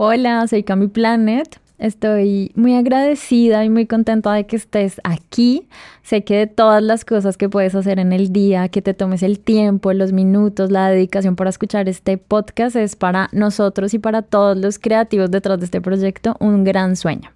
Hola, 0.00 0.46
soy 0.46 0.62
Cami 0.62 0.86
Planet. 0.86 1.58
Estoy 1.76 2.52
muy 2.54 2.76
agradecida 2.76 3.64
y 3.64 3.68
muy 3.68 3.84
contenta 3.84 4.32
de 4.32 4.46
que 4.46 4.54
estés 4.54 5.00
aquí. 5.02 5.66
Sé 6.04 6.22
que 6.22 6.36
de 6.36 6.46
todas 6.46 6.80
las 6.84 7.04
cosas 7.04 7.36
que 7.36 7.48
puedes 7.48 7.74
hacer 7.74 7.98
en 7.98 8.12
el 8.12 8.32
día, 8.32 8.68
que 8.68 8.80
te 8.80 8.94
tomes 8.94 9.24
el 9.24 9.40
tiempo, 9.40 9.92
los 9.92 10.12
minutos, 10.12 10.70
la 10.70 10.88
dedicación 10.88 11.34
para 11.34 11.50
escuchar 11.50 11.88
este 11.88 12.16
podcast 12.16 12.76
es 12.76 12.94
para 12.94 13.28
nosotros 13.32 13.92
y 13.92 13.98
para 13.98 14.22
todos 14.22 14.56
los 14.56 14.78
creativos 14.78 15.32
detrás 15.32 15.58
de 15.58 15.64
este 15.64 15.80
proyecto 15.80 16.36
un 16.38 16.62
gran 16.62 16.94
sueño. 16.94 17.32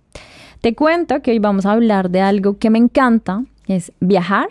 Te 0.61 0.77
cuento 0.77 1.21
que 1.21 1.33
hoy 1.33 1.41
vamos 1.41 1.67
a 1.67 1.73
hablar 1.73 2.11
de 2.11 2.21
algo 2.21 2.59
que 2.59 2.71
me 2.71 2.79
encanta, 2.79 3.43
es 3.67 3.91
viajar, 3.99 4.47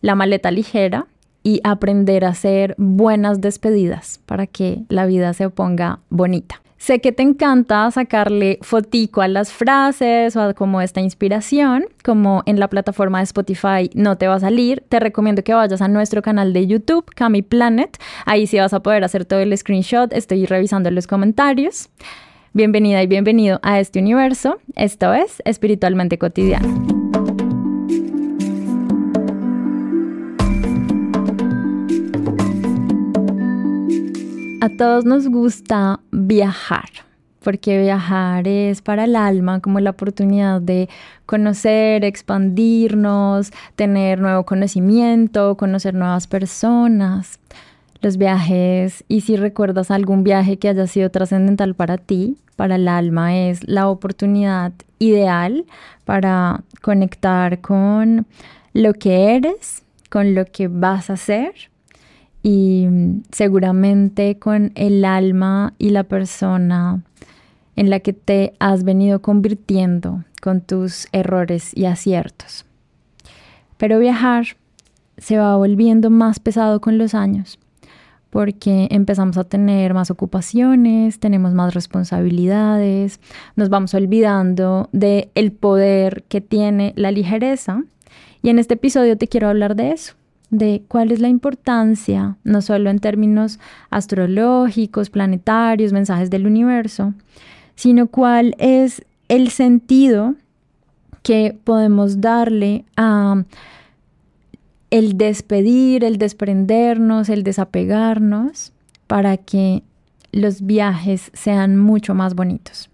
la 0.00 0.16
maleta 0.16 0.50
ligera 0.50 1.06
y 1.44 1.60
aprender 1.62 2.24
a 2.24 2.30
hacer 2.30 2.74
buenas 2.76 3.40
despedidas 3.40 4.18
para 4.26 4.48
que 4.48 4.82
la 4.88 5.06
vida 5.06 5.32
se 5.32 5.48
ponga 5.48 6.00
bonita. 6.10 6.60
Sé 6.78 7.00
que 7.00 7.10
te 7.10 7.22
encanta 7.22 7.90
sacarle 7.90 8.58
fotico 8.60 9.22
a 9.22 9.28
las 9.28 9.50
frases 9.50 10.36
o 10.36 10.42
a 10.42 10.54
como 10.54 10.80
esta 10.80 11.00
inspiración, 11.00 11.86
como 12.04 12.42
en 12.46 12.60
la 12.60 12.68
plataforma 12.68 13.18
de 13.18 13.24
Spotify 13.24 13.90
no 13.94 14.16
te 14.18 14.28
va 14.28 14.34
a 14.34 14.40
salir, 14.40 14.84
te 14.88 15.00
recomiendo 15.00 15.42
que 15.42 15.54
vayas 15.54 15.80
a 15.80 15.88
nuestro 15.88 16.20
canal 16.20 16.52
de 16.52 16.66
YouTube, 16.66 17.06
Cami 17.14 17.42
Planet, 17.42 17.96
ahí 18.26 18.46
sí 18.46 18.58
vas 18.58 18.74
a 18.74 18.80
poder 18.80 19.04
hacer 19.04 19.24
todo 19.24 19.40
el 19.40 19.56
screenshot, 19.56 20.12
estoy 20.12 20.44
revisando 20.44 20.90
los 20.90 21.06
comentarios. 21.06 21.88
Bienvenida 22.52 23.02
y 23.02 23.06
bienvenido 23.06 23.58
a 23.62 23.80
este 23.80 23.98
universo, 23.98 24.58
esto 24.76 25.12
es 25.14 25.42
Espiritualmente 25.44 26.18
Cotidiano. 26.18 26.95
A 34.62 34.70
todos 34.70 35.04
nos 35.04 35.28
gusta 35.28 36.00
viajar, 36.12 36.88
porque 37.40 37.78
viajar 37.78 38.48
es 38.48 38.80
para 38.80 39.04
el 39.04 39.14
alma 39.14 39.60
como 39.60 39.80
la 39.80 39.90
oportunidad 39.90 40.62
de 40.62 40.88
conocer, 41.26 42.04
expandirnos, 42.06 43.52
tener 43.74 44.18
nuevo 44.18 44.44
conocimiento, 44.46 45.58
conocer 45.58 45.94
nuevas 45.94 46.26
personas. 46.26 47.38
Los 48.00 48.16
viajes, 48.16 49.04
y 49.08 49.20
si 49.20 49.36
recuerdas 49.36 49.90
algún 49.90 50.24
viaje 50.24 50.56
que 50.56 50.70
haya 50.70 50.86
sido 50.86 51.10
trascendental 51.10 51.74
para 51.74 51.98
ti, 51.98 52.38
para 52.56 52.76
el 52.76 52.88
alma, 52.88 53.36
es 53.36 53.68
la 53.68 53.88
oportunidad 53.88 54.72
ideal 54.98 55.66
para 56.06 56.64
conectar 56.80 57.60
con 57.60 58.26
lo 58.72 58.94
que 58.94 59.36
eres, 59.36 59.84
con 60.08 60.34
lo 60.34 60.46
que 60.46 60.68
vas 60.68 61.10
a 61.10 61.14
hacer 61.14 61.52
y 62.48 62.86
seguramente 63.32 64.38
con 64.38 64.70
el 64.76 65.04
alma 65.04 65.74
y 65.78 65.90
la 65.90 66.04
persona 66.04 67.02
en 67.74 67.90
la 67.90 67.98
que 67.98 68.12
te 68.12 68.54
has 68.60 68.84
venido 68.84 69.20
convirtiendo 69.20 70.22
con 70.40 70.60
tus 70.60 71.08
errores 71.10 71.76
y 71.76 71.86
aciertos. 71.86 72.64
Pero 73.78 73.98
viajar 73.98 74.46
se 75.18 75.38
va 75.38 75.56
volviendo 75.56 76.08
más 76.08 76.38
pesado 76.38 76.80
con 76.80 76.98
los 76.98 77.16
años 77.16 77.58
porque 78.30 78.86
empezamos 78.92 79.38
a 79.38 79.44
tener 79.44 79.92
más 79.92 80.12
ocupaciones, 80.12 81.18
tenemos 81.18 81.52
más 81.52 81.74
responsabilidades, 81.74 83.18
nos 83.56 83.70
vamos 83.70 83.92
olvidando 83.92 84.88
de 84.92 85.30
el 85.34 85.50
poder 85.50 86.22
que 86.28 86.40
tiene 86.40 86.92
la 86.94 87.10
ligereza 87.10 87.82
y 88.40 88.50
en 88.50 88.60
este 88.60 88.74
episodio 88.74 89.18
te 89.18 89.26
quiero 89.26 89.48
hablar 89.48 89.74
de 89.74 89.90
eso 89.90 90.14
de 90.50 90.82
cuál 90.88 91.12
es 91.12 91.20
la 91.20 91.28
importancia, 91.28 92.36
no 92.44 92.62
solo 92.62 92.90
en 92.90 92.98
términos 92.98 93.58
astrológicos, 93.90 95.10
planetarios, 95.10 95.92
mensajes 95.92 96.30
del 96.30 96.46
universo, 96.46 97.14
sino 97.74 98.06
cuál 98.06 98.54
es 98.58 99.04
el 99.28 99.50
sentido 99.50 100.34
que 101.22 101.58
podemos 101.64 102.20
darle 102.20 102.84
a 102.96 103.42
el 104.90 105.18
despedir, 105.18 106.04
el 106.04 106.18
desprendernos, 106.18 107.28
el 107.28 107.42
desapegarnos 107.42 108.72
para 109.06 109.36
que 109.36 109.82
los 110.32 110.64
viajes 110.64 111.30
sean 111.34 111.76
mucho 111.76 112.14
más 112.14 112.34
bonitos. 112.34 112.88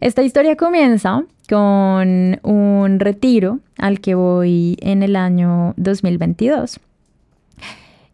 Esta 0.00 0.22
historia 0.22 0.56
comienza 0.56 1.24
con 1.48 2.38
un 2.42 3.00
retiro 3.00 3.58
al 3.78 4.00
que 4.00 4.14
voy 4.14 4.76
en 4.80 5.02
el 5.02 5.16
año 5.16 5.74
2022. 5.76 6.78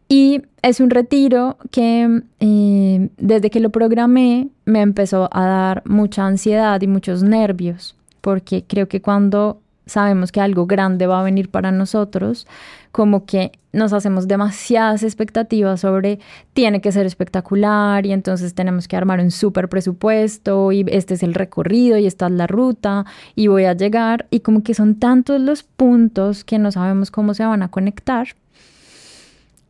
Y 0.08 0.42
es 0.62 0.80
un 0.80 0.88
retiro 0.88 1.58
que 1.70 2.22
eh, 2.40 3.08
desde 3.18 3.50
que 3.50 3.60
lo 3.60 3.70
programé 3.70 4.48
me 4.64 4.80
empezó 4.80 5.28
a 5.30 5.44
dar 5.44 5.82
mucha 5.84 6.26
ansiedad 6.26 6.80
y 6.80 6.86
muchos 6.86 7.22
nervios, 7.22 7.96
porque 8.22 8.64
creo 8.66 8.88
que 8.88 9.02
cuando 9.02 9.60
sabemos 9.84 10.32
que 10.32 10.40
algo 10.40 10.66
grande 10.66 11.06
va 11.06 11.20
a 11.20 11.24
venir 11.24 11.50
para 11.50 11.70
nosotros, 11.70 12.46
como 12.94 13.26
que 13.26 13.50
nos 13.72 13.92
hacemos 13.92 14.28
demasiadas 14.28 15.02
expectativas 15.02 15.80
sobre 15.80 16.20
tiene 16.52 16.80
que 16.80 16.92
ser 16.92 17.06
espectacular 17.06 18.06
y 18.06 18.12
entonces 18.12 18.54
tenemos 18.54 18.86
que 18.86 18.96
armar 18.96 19.18
un 19.18 19.32
súper 19.32 19.68
presupuesto 19.68 20.70
y 20.70 20.86
este 20.86 21.14
es 21.14 21.24
el 21.24 21.34
recorrido 21.34 21.98
y 21.98 22.06
esta 22.06 22.26
es 22.26 22.32
la 22.32 22.46
ruta 22.46 23.04
y 23.34 23.48
voy 23.48 23.64
a 23.64 23.72
llegar 23.72 24.28
y 24.30 24.40
como 24.40 24.62
que 24.62 24.74
son 24.74 24.94
tantos 24.94 25.40
los 25.40 25.64
puntos 25.64 26.44
que 26.44 26.60
no 26.60 26.70
sabemos 26.70 27.10
cómo 27.10 27.34
se 27.34 27.44
van 27.44 27.64
a 27.64 27.68
conectar 27.68 28.28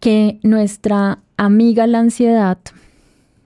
que 0.00 0.38
nuestra 0.42 1.20
amiga 1.38 1.86
la 1.86 2.00
ansiedad 2.00 2.58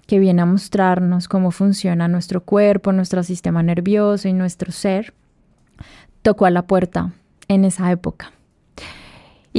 que 0.08 0.18
viene 0.18 0.42
a 0.42 0.46
mostrarnos 0.46 1.28
cómo 1.28 1.52
funciona 1.52 2.08
nuestro 2.08 2.42
cuerpo, 2.42 2.90
nuestro 2.90 3.22
sistema 3.22 3.62
nervioso 3.62 4.26
y 4.26 4.32
nuestro 4.32 4.72
ser, 4.72 5.14
tocó 6.22 6.46
a 6.46 6.50
la 6.50 6.62
puerta 6.62 7.12
en 7.46 7.64
esa 7.64 7.92
época. 7.92 8.32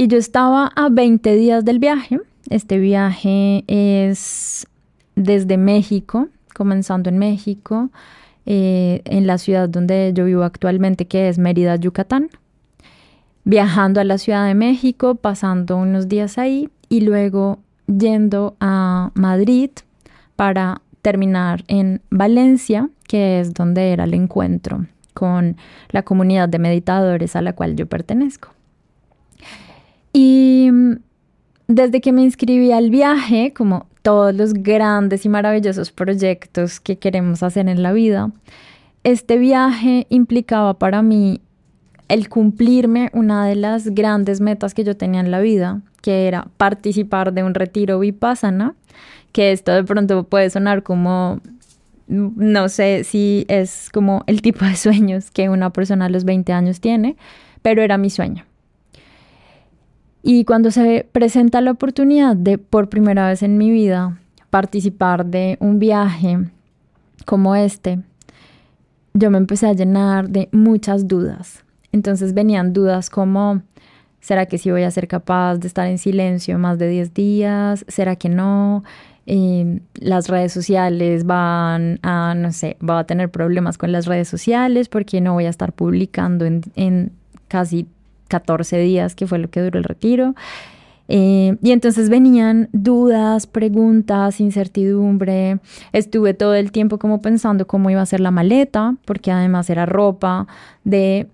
Y 0.00 0.08
yo 0.08 0.16
estaba 0.16 0.72
a 0.76 0.88
20 0.88 1.36
días 1.36 1.62
del 1.62 1.78
viaje. 1.78 2.20
Este 2.48 2.78
viaje 2.78 3.64
es 3.66 4.66
desde 5.14 5.58
México, 5.58 6.28
comenzando 6.54 7.10
en 7.10 7.18
México, 7.18 7.90
eh, 8.46 9.02
en 9.04 9.26
la 9.26 9.36
ciudad 9.36 9.68
donde 9.68 10.12
yo 10.14 10.24
vivo 10.24 10.42
actualmente, 10.44 11.06
que 11.06 11.28
es 11.28 11.38
Mérida, 11.38 11.76
Yucatán. 11.76 12.30
Viajando 13.44 14.00
a 14.00 14.04
la 14.04 14.16
Ciudad 14.16 14.46
de 14.46 14.54
México, 14.54 15.16
pasando 15.16 15.76
unos 15.76 16.08
días 16.08 16.38
ahí 16.38 16.70
y 16.88 17.02
luego 17.02 17.58
yendo 17.86 18.56
a 18.58 19.10
Madrid 19.12 19.68
para 20.34 20.80
terminar 21.02 21.62
en 21.68 22.00
Valencia, 22.08 22.88
que 23.06 23.40
es 23.40 23.52
donde 23.52 23.92
era 23.92 24.04
el 24.04 24.14
encuentro 24.14 24.86
con 25.12 25.58
la 25.90 26.04
comunidad 26.04 26.48
de 26.48 26.58
meditadores 26.58 27.36
a 27.36 27.42
la 27.42 27.52
cual 27.52 27.76
yo 27.76 27.84
pertenezco. 27.84 28.54
Y 30.12 30.70
desde 31.68 32.00
que 32.00 32.12
me 32.12 32.22
inscribí 32.22 32.72
al 32.72 32.90
viaje, 32.90 33.52
como 33.54 33.86
todos 34.02 34.34
los 34.34 34.54
grandes 34.54 35.24
y 35.24 35.28
maravillosos 35.28 35.92
proyectos 35.92 36.80
que 36.80 36.98
queremos 36.98 37.42
hacer 37.42 37.68
en 37.68 37.82
la 37.82 37.92
vida, 37.92 38.30
este 39.04 39.38
viaje 39.38 40.06
implicaba 40.10 40.78
para 40.78 41.02
mí 41.02 41.40
el 42.08 42.28
cumplirme 42.28 43.10
una 43.12 43.46
de 43.46 43.54
las 43.54 43.94
grandes 43.94 44.40
metas 44.40 44.74
que 44.74 44.84
yo 44.84 44.96
tenía 44.96 45.20
en 45.20 45.30
la 45.30 45.40
vida, 45.40 45.80
que 46.02 46.26
era 46.26 46.48
participar 46.56 47.32
de 47.32 47.44
un 47.44 47.54
retiro 47.54 48.00
vipassana, 48.00 48.74
que 49.32 49.52
esto 49.52 49.72
de 49.72 49.84
pronto 49.84 50.24
puede 50.24 50.50
sonar 50.50 50.82
como 50.82 51.40
no 52.08 52.68
sé 52.68 53.04
si 53.04 53.46
es 53.48 53.88
como 53.92 54.24
el 54.26 54.42
tipo 54.42 54.64
de 54.64 54.74
sueños 54.76 55.30
que 55.30 55.48
una 55.48 55.70
persona 55.70 56.06
a 56.06 56.08
los 56.08 56.24
20 56.24 56.52
años 56.52 56.80
tiene, 56.80 57.16
pero 57.62 57.82
era 57.82 57.96
mi 57.98 58.10
sueño. 58.10 58.44
Y 60.22 60.44
cuando 60.44 60.70
se 60.70 61.06
presenta 61.10 61.60
la 61.60 61.70
oportunidad 61.70 62.36
de 62.36 62.58
por 62.58 62.88
primera 62.88 63.28
vez 63.28 63.42
en 63.42 63.56
mi 63.56 63.70
vida 63.70 64.18
participar 64.50 65.26
de 65.26 65.56
un 65.60 65.78
viaje 65.78 66.38
como 67.24 67.54
este, 67.54 68.00
yo 69.14 69.30
me 69.30 69.38
empecé 69.38 69.66
a 69.66 69.72
llenar 69.72 70.28
de 70.28 70.48
muchas 70.52 71.08
dudas. 71.08 71.64
Entonces 71.92 72.34
venían 72.34 72.72
dudas 72.72 73.10
como, 73.10 73.62
¿será 74.20 74.46
que 74.46 74.58
sí 74.58 74.70
voy 74.70 74.82
a 74.82 74.90
ser 74.90 75.08
capaz 75.08 75.56
de 75.56 75.68
estar 75.68 75.86
en 75.86 75.98
silencio 75.98 76.58
más 76.58 76.78
de 76.78 76.88
10 76.88 77.14
días? 77.14 77.84
¿Será 77.88 78.16
que 78.16 78.28
no? 78.28 78.84
Eh, 79.26 79.80
las 79.94 80.28
redes 80.28 80.52
sociales 80.52 81.24
van 81.24 81.98
a, 82.02 82.34
no 82.34 82.52
sé, 82.52 82.76
va 82.86 83.00
a 83.00 83.04
tener 83.04 83.30
problemas 83.30 83.78
con 83.78 83.92
las 83.92 84.06
redes 84.06 84.28
sociales 84.28 84.88
porque 84.88 85.20
no 85.20 85.34
voy 85.34 85.46
a 85.46 85.50
estar 85.50 85.72
publicando 85.72 86.44
en, 86.44 86.62
en 86.74 87.12
casi 87.48 87.86
14 88.30 88.78
días, 88.78 89.14
que 89.14 89.26
fue 89.26 89.38
lo 89.38 89.50
que 89.50 89.60
duró 89.60 89.78
el 89.78 89.84
retiro. 89.84 90.34
Eh, 91.08 91.56
y 91.60 91.72
entonces 91.72 92.08
venían 92.08 92.68
dudas, 92.72 93.48
preguntas, 93.48 94.40
incertidumbre. 94.40 95.58
Estuve 95.92 96.34
todo 96.34 96.54
el 96.54 96.70
tiempo 96.70 96.98
como 96.98 97.20
pensando 97.20 97.66
cómo 97.66 97.90
iba 97.90 98.00
a 98.00 98.06
ser 98.06 98.20
la 98.20 98.30
maleta, 98.30 98.94
porque 99.04 99.32
además 99.32 99.68
era 99.68 99.86
ropa 99.86 100.46
de 100.84 101.26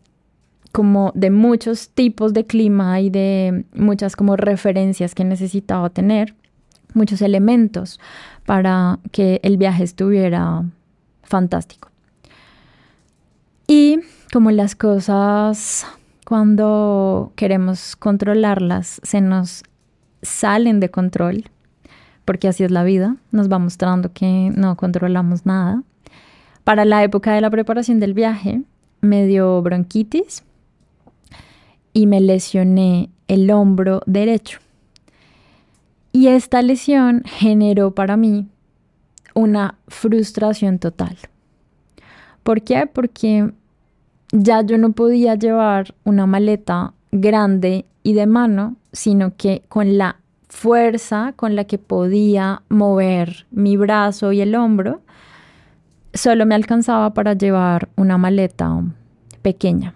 como 0.72 1.12
de 1.14 1.30
muchos 1.30 1.90
tipos 1.90 2.32
de 2.32 2.44
clima 2.44 3.00
y 3.00 3.10
de 3.10 3.64
muchas 3.74 4.16
como 4.16 4.36
referencias 4.36 5.14
que 5.14 5.24
necesitaba 5.24 5.90
tener, 5.90 6.34
muchos 6.94 7.20
elementos 7.20 8.00
para 8.46 8.98
que 9.12 9.40
el 9.42 9.58
viaje 9.58 9.84
estuviera 9.84 10.64
fantástico. 11.22 11.90
Y 13.66 14.00
como 14.32 14.50
las 14.50 14.74
cosas 14.74 15.86
cuando 16.26 17.32
queremos 17.36 17.94
controlarlas 17.94 19.00
se 19.04 19.20
nos 19.20 19.62
salen 20.22 20.80
de 20.80 20.90
control, 20.90 21.44
porque 22.24 22.48
así 22.48 22.64
es 22.64 22.72
la 22.72 22.82
vida, 22.82 23.14
nos 23.30 23.48
va 23.48 23.60
mostrando 23.60 24.12
que 24.12 24.50
no 24.52 24.76
controlamos 24.76 25.46
nada. 25.46 25.84
Para 26.64 26.84
la 26.84 27.04
época 27.04 27.32
de 27.32 27.40
la 27.40 27.48
preparación 27.48 28.00
del 28.00 28.12
viaje, 28.12 28.62
me 29.00 29.24
dio 29.24 29.62
bronquitis 29.62 30.42
y 31.92 32.08
me 32.08 32.20
lesioné 32.20 33.08
el 33.28 33.48
hombro 33.52 34.02
derecho. 34.06 34.58
Y 36.10 36.26
esta 36.26 36.60
lesión 36.60 37.22
generó 37.24 37.94
para 37.94 38.16
mí 38.16 38.48
una 39.32 39.78
frustración 39.86 40.80
total. 40.80 41.16
¿Por 42.42 42.62
qué? 42.62 42.88
Porque 42.92 43.52
ya 44.32 44.62
yo 44.62 44.78
no 44.78 44.92
podía 44.92 45.34
llevar 45.34 45.94
una 46.04 46.26
maleta 46.26 46.92
grande 47.12 47.86
y 48.02 48.14
de 48.14 48.26
mano, 48.26 48.76
sino 48.92 49.36
que 49.36 49.62
con 49.68 49.98
la 49.98 50.16
fuerza 50.48 51.34
con 51.36 51.56
la 51.56 51.64
que 51.64 51.78
podía 51.78 52.62
mover 52.68 53.46
mi 53.50 53.76
brazo 53.76 54.32
y 54.32 54.40
el 54.40 54.54
hombro, 54.54 55.00
solo 56.14 56.46
me 56.46 56.54
alcanzaba 56.54 57.12
para 57.14 57.34
llevar 57.34 57.88
una 57.96 58.16
maleta 58.16 58.82
pequeña. 59.42 59.94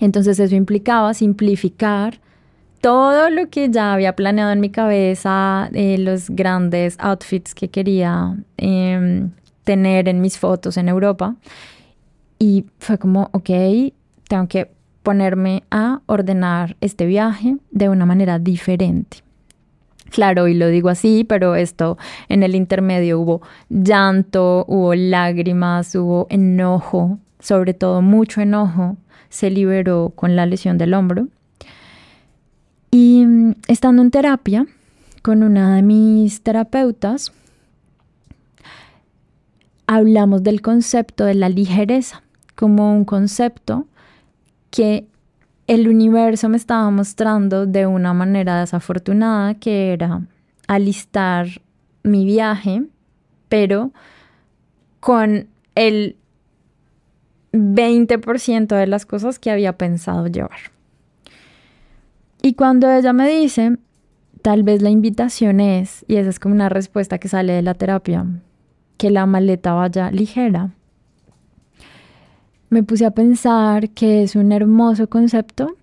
Entonces 0.00 0.38
eso 0.38 0.54
implicaba 0.54 1.12
simplificar 1.14 2.20
todo 2.80 3.30
lo 3.30 3.48
que 3.48 3.70
ya 3.70 3.92
había 3.92 4.14
planeado 4.14 4.52
en 4.52 4.60
mi 4.60 4.70
cabeza, 4.70 5.68
eh, 5.72 5.98
los 5.98 6.30
grandes 6.30 6.96
outfits 7.00 7.54
que 7.54 7.68
quería 7.68 8.36
em, 8.56 9.30
tener 9.64 10.08
en 10.08 10.20
mis 10.20 10.38
fotos 10.38 10.76
en 10.76 10.88
Europa. 10.88 11.34
Y 12.38 12.66
fue 12.78 12.98
como, 12.98 13.30
ok, 13.32 13.50
tengo 14.28 14.46
que 14.48 14.70
ponerme 15.02 15.64
a 15.70 16.02
ordenar 16.06 16.76
este 16.80 17.06
viaje 17.06 17.56
de 17.70 17.88
una 17.88 18.06
manera 18.06 18.38
diferente. 18.38 19.22
Claro, 20.10 20.48
y 20.48 20.54
lo 20.54 20.68
digo 20.68 20.88
así, 20.88 21.24
pero 21.24 21.54
esto 21.54 21.98
en 22.28 22.42
el 22.42 22.54
intermedio 22.54 23.20
hubo 23.20 23.42
llanto, 23.68 24.64
hubo 24.68 24.94
lágrimas, 24.94 25.94
hubo 25.94 26.26
enojo, 26.30 27.18
sobre 27.40 27.74
todo 27.74 28.00
mucho 28.02 28.40
enojo, 28.40 28.96
se 29.28 29.50
liberó 29.50 30.12
con 30.14 30.36
la 30.36 30.46
lesión 30.46 30.78
del 30.78 30.94
hombro. 30.94 31.28
Y 32.90 33.24
mm, 33.26 33.54
estando 33.66 34.02
en 34.02 34.10
terapia 34.10 34.66
con 35.22 35.42
una 35.42 35.76
de 35.76 35.82
mis 35.82 36.42
terapeutas, 36.42 37.32
hablamos 39.86 40.42
del 40.42 40.62
concepto 40.62 41.24
de 41.24 41.34
la 41.34 41.48
ligereza 41.48 42.22
como 42.58 42.92
un 42.92 43.04
concepto 43.04 43.86
que 44.70 45.06
el 45.68 45.86
universo 45.86 46.48
me 46.48 46.56
estaba 46.56 46.90
mostrando 46.90 47.66
de 47.66 47.86
una 47.86 48.12
manera 48.14 48.58
desafortunada, 48.58 49.54
que 49.54 49.92
era 49.92 50.22
alistar 50.66 51.46
mi 52.02 52.24
viaje, 52.24 52.82
pero 53.48 53.92
con 54.98 55.46
el 55.76 56.16
20% 57.52 58.66
de 58.74 58.86
las 58.88 59.06
cosas 59.06 59.38
que 59.38 59.52
había 59.52 59.78
pensado 59.78 60.26
llevar. 60.26 60.58
Y 62.42 62.54
cuando 62.54 62.90
ella 62.90 63.12
me 63.12 63.28
dice, 63.28 63.76
tal 64.42 64.64
vez 64.64 64.82
la 64.82 64.90
invitación 64.90 65.60
es, 65.60 66.04
y 66.08 66.16
esa 66.16 66.30
es 66.30 66.40
como 66.40 66.56
una 66.56 66.68
respuesta 66.68 67.18
que 67.18 67.28
sale 67.28 67.52
de 67.52 67.62
la 67.62 67.74
terapia, 67.74 68.26
que 68.96 69.10
la 69.10 69.26
maleta 69.26 69.74
vaya 69.74 70.10
ligera, 70.10 70.72
me 72.70 72.82
puse 72.82 73.06
a 73.06 73.10
pensar 73.12 73.90
que 73.90 74.22
es 74.22 74.36
un 74.36 74.52
hermoso 74.52 75.08
concepto 75.08 75.76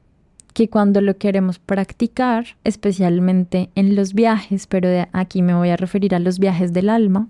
que 0.54 0.70
cuando 0.70 1.02
lo 1.02 1.18
queremos 1.18 1.60
practicar, 1.60 2.46
especialmente 2.64 3.70
en 3.76 3.96
los 3.96 4.14
viajes, 4.14 4.68
pero 4.68 4.88
de 4.88 5.08
aquí 5.12 5.42
me 5.42 5.54
voy 5.54 5.70
a 5.70 5.78
referir 5.78 6.16
a 6.16 6.20
los 6.20 6.40
viajes 6.40 6.72
del 6.72 6.90
alma, 6.90 7.28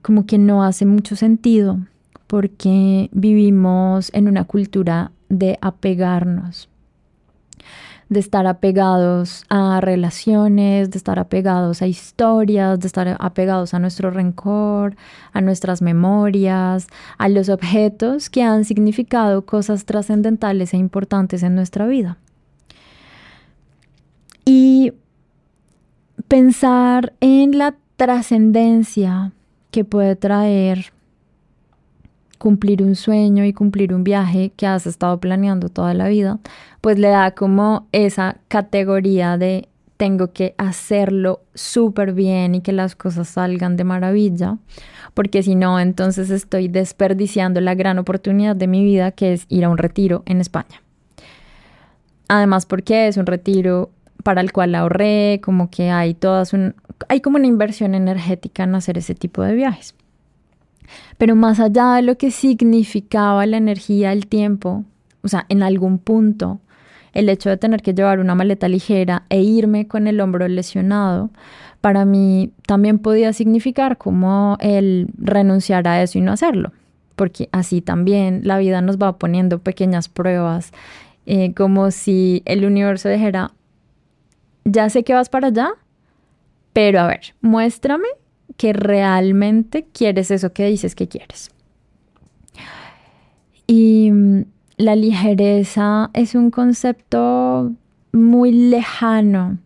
como 0.00 0.24
que 0.24 0.38
no 0.38 0.64
hace 0.64 0.86
mucho 0.86 1.16
sentido 1.16 1.78
porque 2.26 3.08
vivimos 3.12 4.10
en 4.14 4.28
una 4.28 4.44
cultura 4.44 5.12
de 5.28 5.58
apegarnos 5.60 6.68
de 8.08 8.20
estar 8.20 8.46
apegados 8.46 9.44
a 9.48 9.80
relaciones, 9.80 10.90
de 10.90 10.98
estar 10.98 11.18
apegados 11.18 11.82
a 11.82 11.86
historias, 11.86 12.80
de 12.80 12.86
estar 12.86 13.16
apegados 13.20 13.74
a 13.74 13.78
nuestro 13.78 14.10
rencor, 14.10 14.96
a 15.32 15.40
nuestras 15.40 15.82
memorias, 15.82 16.86
a 17.18 17.28
los 17.28 17.48
objetos 17.48 18.30
que 18.30 18.42
han 18.42 18.64
significado 18.64 19.44
cosas 19.44 19.84
trascendentales 19.84 20.72
e 20.72 20.78
importantes 20.78 21.42
en 21.42 21.54
nuestra 21.54 21.86
vida. 21.86 22.16
Y 24.44 24.94
pensar 26.28 27.12
en 27.20 27.58
la 27.58 27.74
trascendencia 27.96 29.32
que 29.70 29.84
puede 29.84 30.16
traer 30.16 30.92
cumplir 32.38 32.82
un 32.82 32.94
sueño 32.94 33.44
y 33.44 33.52
cumplir 33.52 33.92
un 33.92 34.04
viaje 34.04 34.52
que 34.56 34.66
has 34.66 34.86
estado 34.86 35.18
planeando 35.18 35.68
toda 35.68 35.94
la 35.94 36.08
vida, 36.08 36.38
pues 36.80 36.98
le 36.98 37.08
da 37.08 37.32
como 37.32 37.86
esa 37.92 38.36
categoría 38.48 39.36
de 39.36 39.68
tengo 39.98 40.32
que 40.32 40.54
hacerlo 40.58 41.42
súper 41.54 42.12
bien 42.12 42.54
y 42.54 42.60
que 42.60 42.72
las 42.72 42.94
cosas 42.94 43.28
salgan 43.28 43.76
de 43.76 43.84
maravilla, 43.84 44.56
porque 45.12 45.42
si 45.42 45.56
no, 45.56 45.80
entonces 45.80 46.30
estoy 46.30 46.68
desperdiciando 46.68 47.60
la 47.60 47.74
gran 47.74 47.98
oportunidad 47.98 48.54
de 48.54 48.68
mi 48.68 48.84
vida 48.84 49.10
que 49.10 49.32
es 49.32 49.44
ir 49.48 49.64
a 49.64 49.68
un 49.68 49.76
retiro 49.76 50.22
en 50.24 50.40
España. 50.40 50.82
Además, 52.28 52.64
porque 52.64 53.08
es 53.08 53.16
un 53.16 53.26
retiro 53.26 53.90
para 54.22 54.40
el 54.40 54.52
cual 54.52 54.74
ahorré, 54.74 55.40
como 55.42 55.68
que 55.68 55.90
hay 55.90 56.14
todas 56.14 56.52
un, 56.52 56.74
hay 57.08 57.20
como 57.20 57.36
una 57.36 57.46
inversión 57.46 57.94
energética 57.94 58.64
en 58.64 58.74
hacer 58.76 58.98
ese 58.98 59.14
tipo 59.14 59.42
de 59.42 59.54
viajes. 59.54 59.94
Pero 61.16 61.36
más 61.36 61.60
allá 61.60 61.94
de 61.94 62.02
lo 62.02 62.16
que 62.16 62.30
significaba 62.30 63.46
la 63.46 63.56
energía, 63.56 64.12
el 64.12 64.26
tiempo, 64.26 64.84
o 65.22 65.28
sea, 65.28 65.46
en 65.48 65.62
algún 65.62 65.98
punto, 65.98 66.60
el 67.12 67.28
hecho 67.28 67.50
de 67.50 67.56
tener 67.56 67.82
que 67.82 67.94
llevar 67.94 68.20
una 68.20 68.34
maleta 68.34 68.68
ligera 68.68 69.24
e 69.28 69.42
irme 69.42 69.86
con 69.86 70.06
el 70.06 70.20
hombro 70.20 70.46
lesionado, 70.48 71.30
para 71.80 72.04
mí 72.04 72.52
también 72.66 72.98
podía 72.98 73.32
significar 73.32 73.98
como 73.98 74.56
el 74.60 75.08
renunciar 75.16 75.86
a 75.88 76.02
eso 76.02 76.18
y 76.18 76.20
no 76.20 76.32
hacerlo, 76.32 76.72
porque 77.16 77.48
así 77.52 77.80
también 77.80 78.40
la 78.44 78.58
vida 78.58 78.80
nos 78.80 78.98
va 78.98 79.18
poniendo 79.18 79.60
pequeñas 79.60 80.08
pruebas, 80.08 80.72
eh, 81.26 81.54
como 81.54 81.90
si 81.90 82.42
el 82.46 82.64
universo 82.64 83.08
dijera, 83.08 83.52
ya 84.64 84.90
sé 84.90 85.04
que 85.04 85.14
vas 85.14 85.28
para 85.28 85.48
allá, 85.48 85.70
pero 86.72 87.00
a 87.00 87.06
ver, 87.06 87.34
muéstrame 87.40 88.08
que 88.56 88.72
realmente 88.72 89.86
quieres 89.92 90.30
eso 90.30 90.52
que 90.52 90.66
dices 90.66 90.94
que 90.94 91.08
quieres. 91.08 91.50
Y 93.66 94.10
mm, 94.10 94.44
la 94.78 94.96
ligereza 94.96 96.10
es 96.14 96.34
un 96.34 96.50
concepto 96.50 97.72
muy 98.12 98.52
lejano 98.52 99.58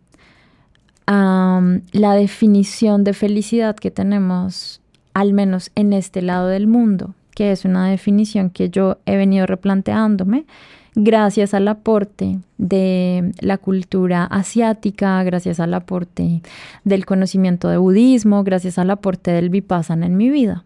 a 1.07 1.59
mm, 1.61 1.81
la 1.93 2.13
definición 2.13 3.03
de 3.03 3.13
felicidad 3.13 3.75
que 3.75 3.91
tenemos, 3.91 4.81
al 5.13 5.33
menos 5.33 5.71
en 5.75 5.93
este 5.93 6.21
lado 6.21 6.47
del 6.47 6.67
mundo, 6.67 7.15
que 7.33 7.51
es 7.51 7.65
una 7.65 7.89
definición 7.89 8.49
que 8.49 8.69
yo 8.69 8.97
he 9.05 9.15
venido 9.15 9.45
replanteándome 9.45 10.45
gracias 10.95 11.53
al 11.53 11.67
aporte 11.67 12.39
de 12.57 13.31
la 13.39 13.57
cultura 13.57 14.25
asiática, 14.25 15.23
gracias 15.23 15.59
al 15.59 15.73
aporte 15.73 16.41
del 16.83 17.05
conocimiento 17.05 17.69
de 17.69 17.77
budismo, 17.77 18.43
gracias 18.43 18.77
al 18.77 18.89
aporte 18.89 19.31
del 19.31 19.49
vipassana 19.49 20.05
en 20.05 20.17
mi 20.17 20.29
vida. 20.29 20.63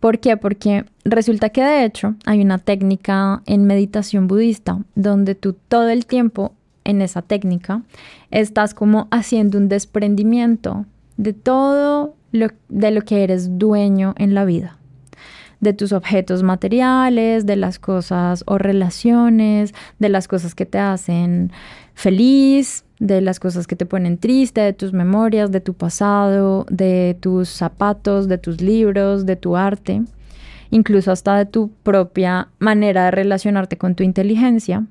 ¿Por 0.00 0.20
qué? 0.20 0.36
Porque 0.36 0.84
resulta 1.04 1.50
que 1.50 1.62
de 1.62 1.84
hecho 1.84 2.14
hay 2.24 2.40
una 2.40 2.58
técnica 2.58 3.42
en 3.46 3.64
meditación 3.64 4.28
budista 4.28 4.78
donde 4.94 5.34
tú 5.34 5.56
todo 5.68 5.88
el 5.88 6.06
tiempo 6.06 6.52
en 6.84 7.02
esa 7.02 7.22
técnica 7.22 7.82
estás 8.30 8.74
como 8.74 9.08
haciendo 9.10 9.58
un 9.58 9.68
desprendimiento 9.68 10.86
de 11.16 11.32
todo 11.32 12.14
lo, 12.30 12.48
de 12.68 12.90
lo 12.92 13.02
que 13.02 13.24
eres 13.24 13.58
dueño 13.58 14.14
en 14.18 14.34
la 14.34 14.44
vida 14.44 14.77
de 15.60 15.72
tus 15.72 15.92
objetos 15.92 16.42
materiales, 16.42 17.46
de 17.46 17.56
las 17.56 17.78
cosas 17.78 18.44
o 18.46 18.58
relaciones, 18.58 19.74
de 19.98 20.08
las 20.08 20.28
cosas 20.28 20.54
que 20.54 20.66
te 20.66 20.78
hacen 20.78 21.52
feliz, 21.94 22.84
de 23.00 23.20
las 23.20 23.40
cosas 23.40 23.66
que 23.66 23.76
te 23.76 23.86
ponen 23.86 24.18
triste, 24.18 24.60
de 24.60 24.72
tus 24.72 24.92
memorias, 24.92 25.50
de 25.50 25.60
tu 25.60 25.74
pasado, 25.74 26.66
de 26.70 27.16
tus 27.20 27.48
zapatos, 27.48 28.28
de 28.28 28.38
tus 28.38 28.60
libros, 28.60 29.26
de 29.26 29.36
tu 29.36 29.56
arte, 29.56 30.02
incluso 30.70 31.12
hasta 31.12 31.36
de 31.36 31.46
tu 31.46 31.70
propia 31.82 32.48
manera 32.58 33.06
de 33.06 33.10
relacionarte 33.10 33.78
con 33.78 33.94
tu 33.94 34.02
inteligencia. 34.02 34.84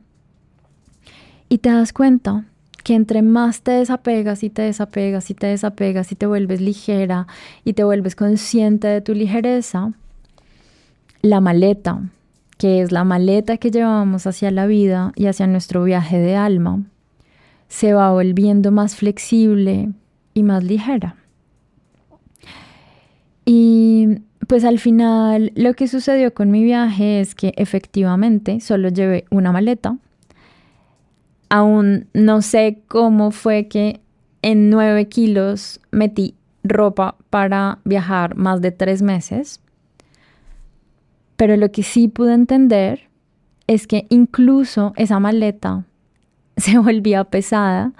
Y 1.49 1.59
te 1.59 1.69
das 1.69 1.93
cuenta 1.93 2.45
que 2.83 2.93
entre 2.93 3.21
más 3.21 3.61
te 3.61 3.71
desapegas 3.71 4.43
y 4.43 4.49
te 4.49 4.61
desapegas 4.61 5.29
y 5.29 5.33
te 5.33 5.47
desapegas 5.47 6.11
y 6.11 6.15
te 6.15 6.25
vuelves 6.25 6.61
ligera 6.61 7.27
y 7.63 7.73
te 7.73 7.83
vuelves 7.83 8.15
consciente 8.15 8.87
de 8.87 9.01
tu 9.01 9.13
ligereza, 9.13 9.91
la 11.21 11.41
maleta, 11.41 12.01
que 12.57 12.81
es 12.81 12.91
la 12.91 13.03
maleta 13.03 13.57
que 13.57 13.71
llevamos 13.71 14.27
hacia 14.27 14.51
la 14.51 14.67
vida 14.67 15.11
y 15.15 15.27
hacia 15.27 15.47
nuestro 15.47 15.83
viaje 15.83 16.19
de 16.19 16.35
alma, 16.35 16.83
se 17.67 17.93
va 17.93 18.11
volviendo 18.11 18.71
más 18.71 18.95
flexible 18.95 19.89
y 20.33 20.43
más 20.43 20.63
ligera. 20.63 21.15
Y 23.45 24.19
pues 24.47 24.63
al 24.63 24.79
final 24.79 25.51
lo 25.55 25.73
que 25.73 25.87
sucedió 25.87 26.33
con 26.33 26.51
mi 26.51 26.63
viaje 26.63 27.19
es 27.19 27.35
que 27.35 27.53
efectivamente 27.57 28.59
solo 28.59 28.89
llevé 28.89 29.25
una 29.29 29.51
maleta 29.51 29.97
aún 31.49 32.07
no 32.13 32.41
sé 32.41 32.81
cómo 32.87 33.31
fue 33.31 33.67
que 33.67 34.01
en 34.41 34.69
nueve 34.69 35.07
kilos 35.07 35.79
metí 35.91 36.35
ropa 36.63 37.15
para 37.29 37.79
viajar 37.83 38.35
más 38.35 38.61
de 38.61 38.71
tres 38.71 39.01
meses. 39.01 39.61
Pero 41.37 41.55
lo 41.55 41.71
que 41.71 41.83
sí 41.83 42.07
pude 42.07 42.33
entender 42.33 43.07
es 43.67 43.87
que 43.87 44.07
incluso 44.09 44.93
esa 44.97 45.19
maleta 45.19 45.85
se 46.57 46.77
volvía 46.77 47.23
pesada 47.23 47.93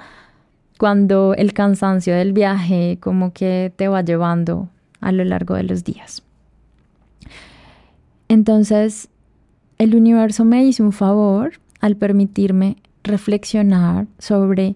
cuando 0.78 1.34
el 1.34 1.54
cansancio 1.54 2.16
del 2.16 2.34
viaje 2.34 2.98
como 3.00 3.32
que 3.34 3.72
te 3.76 3.88
va 3.88 4.02
llevando 4.02 4.70
a 5.00 5.12
lo 5.12 5.24
largo 5.24 5.56
de 5.56 5.64
los 5.64 5.84
días. 5.84 6.24
Entonces, 8.30 9.10
el 9.78 9.96
universo 9.96 10.44
me 10.44 10.66
hizo 10.66 10.84
un 10.84 10.92
favor 10.92 11.54
al 11.80 11.96
permitirme 11.96 12.78
reflexionar 13.04 14.08
sobre 14.18 14.76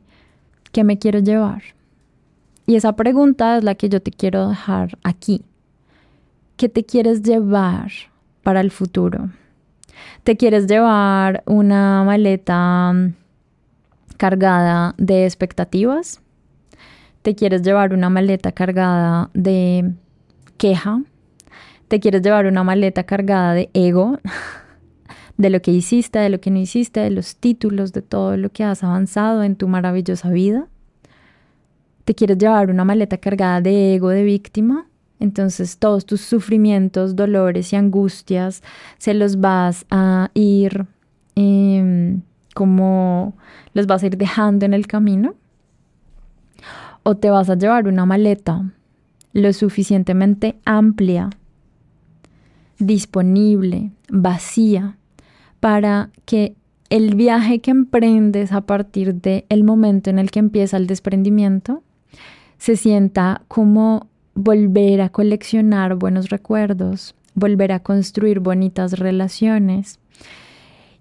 qué 0.71 0.83
me 0.83 0.97
quiero 0.97 1.19
llevar. 1.19 1.63
Y 2.65 2.75
esa 2.75 2.95
pregunta 2.95 3.57
es 3.57 3.63
la 3.63 3.75
que 3.75 3.89
yo 3.89 4.01
te 4.01 4.11
quiero 4.11 4.49
dejar 4.49 4.97
aquí. 5.03 5.43
¿Qué 6.55 6.69
te 6.69 6.85
quieres 6.85 7.23
llevar 7.23 7.91
para 8.43 8.61
el 8.61 8.71
futuro? 8.71 9.29
¿Te 10.23 10.37
quieres 10.37 10.67
llevar 10.67 11.43
una 11.45 12.03
maleta 12.03 12.93
mm, 12.93 13.13
cargada 14.17 14.93
de 14.97 15.25
expectativas? 15.25 16.21
¿Te 17.21 17.35
quieres 17.35 17.61
llevar 17.61 17.93
una 17.93 18.09
maleta 18.09 18.51
cargada 18.51 19.29
de 19.33 19.93
queja? 20.57 21.01
¿Te 21.87 21.99
quieres 21.99 22.21
llevar 22.21 22.45
una 22.45 22.63
maleta 22.63 23.03
cargada 23.03 23.53
de 23.53 23.69
ego? 23.73 24.19
de 25.37 25.49
lo 25.49 25.61
que 25.61 25.71
hiciste, 25.71 26.19
de 26.19 26.29
lo 26.29 26.39
que 26.39 26.51
no 26.51 26.59
hiciste, 26.59 26.99
de 26.99 27.09
los 27.09 27.35
títulos, 27.35 27.93
de 27.93 28.01
todo 28.01 28.37
lo 28.37 28.49
que 28.49 28.63
has 28.63 28.83
avanzado 28.83 29.43
en 29.43 29.55
tu 29.55 29.67
maravillosa 29.67 30.29
vida. 30.29 30.67
Te 32.05 32.15
quieres 32.15 32.37
llevar 32.37 32.69
una 32.69 32.85
maleta 32.85 33.17
cargada 33.17 33.59
de 33.61 33.95
ego 33.95 34.09
de 34.09 34.23
víctima, 34.23 34.87
entonces 35.21 35.77
todos 35.77 36.05
tus 36.05 36.21
sufrimientos, 36.21 37.15
dolores 37.15 37.71
y 37.71 37.75
angustias 37.75 38.63
se 38.97 39.13
los 39.13 39.39
vas 39.39 39.85
a 39.91 40.31
ir 40.33 40.87
em, 41.35 42.21
como 42.55 43.35
los 43.73 43.85
vas 43.85 44.01
a 44.01 44.07
ir 44.07 44.17
dejando 44.17 44.65
en 44.65 44.73
el 44.73 44.87
camino. 44.87 45.35
O 47.03 47.15
te 47.15 47.29
vas 47.29 47.49
a 47.49 47.55
llevar 47.55 47.87
una 47.87 48.05
maleta 48.05 48.65
lo 49.33 49.53
suficientemente 49.53 50.57
amplia, 50.65 51.29
disponible, 52.79 53.91
vacía, 54.09 54.97
para 55.59 56.09
que 56.25 56.55
el 56.89 57.15
viaje 57.15 57.59
que 57.59 57.71
emprendes 57.71 58.51
a 58.51 58.61
partir 58.61 59.15
del 59.15 59.45
el 59.49 59.63
momento 59.63 60.09
en 60.09 60.19
el 60.19 60.31
que 60.31 60.39
empieza 60.39 60.77
el 60.77 60.87
desprendimiento 60.87 61.83
se 62.57 62.75
sienta 62.75 63.43
como 63.47 64.07
volver 64.35 65.01
a 65.01 65.09
coleccionar 65.09 65.95
buenos 65.95 66.29
recuerdos, 66.29 67.15
volver 67.33 67.71
a 67.71 67.79
construir 67.79 68.39
bonitas 68.39 68.99
relaciones 68.99 69.99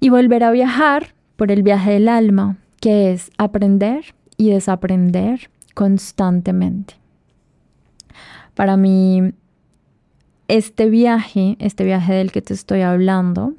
y 0.01 0.09
volver 0.09 0.45
a 0.45 0.51
viajar 0.51 1.15
por 1.37 1.51
el 1.51 1.63
viaje 1.63 1.93
del 1.93 2.09
alma, 2.09 2.59
que 2.81 3.13
es 3.13 3.31
aprender 3.39 4.15
y 4.37 4.51
desaprender 4.51 5.51
constantemente. 5.75 6.95
Para 8.55 8.77
mí, 8.77 9.33
este 10.49 10.91
viaje, 10.91 11.57
este 11.61 11.85
viaje 11.85 12.13
del 12.15 12.33
que 12.33 12.43
te 12.43 12.55
estoy 12.55 12.81
hablando, 12.81 13.55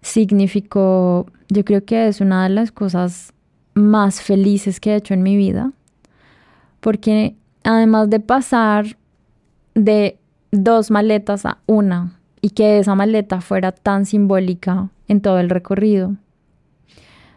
significó, 0.00 1.26
yo 1.48 1.64
creo 1.64 1.84
que 1.84 2.08
es 2.08 2.20
una 2.20 2.44
de 2.44 2.50
las 2.50 2.72
cosas 2.72 3.32
más 3.74 4.22
felices 4.22 4.80
que 4.80 4.92
he 4.92 4.96
hecho 4.96 5.14
en 5.14 5.22
mi 5.22 5.36
vida, 5.36 5.72
porque 6.80 7.36
además 7.66 8.08
de 8.10 8.20
pasar 8.20 8.96
de 9.74 10.18
dos 10.52 10.90
maletas 10.90 11.44
a 11.44 11.58
una 11.66 12.18
y 12.40 12.50
que 12.50 12.78
esa 12.78 12.94
maleta 12.94 13.40
fuera 13.40 13.72
tan 13.72 14.06
simbólica 14.06 14.88
en 15.08 15.20
todo 15.20 15.38
el 15.38 15.50
recorrido, 15.50 16.14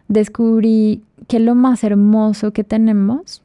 descubrí 0.07 1.03
que 1.27 1.39
lo 1.39 1.55
más 1.55 1.83
hermoso 1.83 2.53
que 2.53 2.63
tenemos 2.63 3.41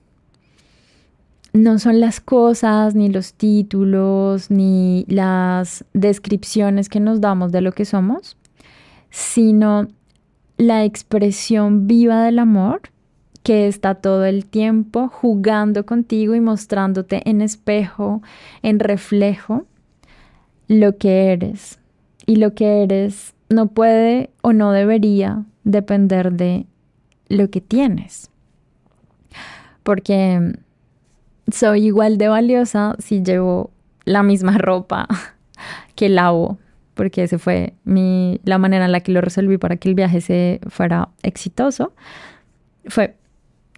no 1.52 1.78
son 1.78 2.00
las 2.00 2.20
cosas, 2.20 2.94
ni 2.94 3.08
los 3.08 3.34
títulos, 3.34 4.50
ni 4.50 5.04
las 5.08 5.84
descripciones 5.92 6.88
que 6.88 7.00
nos 7.00 7.20
damos 7.20 7.52
de 7.52 7.60
lo 7.60 7.72
que 7.72 7.84
somos, 7.84 8.36
sino 9.10 9.86
la 10.56 10.84
expresión 10.84 11.86
viva 11.86 12.24
del 12.24 12.40
amor 12.40 12.82
que 13.44 13.68
está 13.68 13.94
todo 13.94 14.24
el 14.24 14.46
tiempo 14.46 15.08
jugando 15.08 15.84
contigo 15.84 16.34
y 16.34 16.40
mostrándote 16.40 17.28
en 17.28 17.42
espejo, 17.42 18.22
en 18.62 18.80
reflejo, 18.80 19.66
lo 20.66 20.96
que 20.96 21.30
eres. 21.30 21.78
Y 22.24 22.36
lo 22.36 22.54
que 22.54 22.82
eres 22.82 23.34
no 23.50 23.66
puede 23.66 24.30
o 24.40 24.54
no 24.54 24.72
debería 24.72 25.44
depender 25.62 26.32
de 26.32 26.64
lo 27.28 27.50
que 27.50 27.60
tienes. 27.60 28.30
Porque 29.82 30.54
soy 31.52 31.84
igual 31.84 32.16
de 32.16 32.28
valiosa 32.28 32.96
si 32.98 33.22
llevo 33.22 33.70
la 34.06 34.22
misma 34.22 34.56
ropa 34.58 35.06
que 35.94 36.08
lavo 36.08 36.58
porque 36.94 37.24
esa 37.24 37.38
fue 37.38 37.74
mi, 37.84 38.40
la 38.44 38.56
manera 38.56 38.84
en 38.84 38.92
la 38.92 39.00
que 39.00 39.12
lo 39.12 39.20
resolví 39.20 39.58
para 39.58 39.76
que 39.76 39.88
el 39.88 39.96
viaje 39.96 40.20
se 40.20 40.60
fuera 40.68 41.08
exitoso, 41.24 41.92
fue 42.86 43.16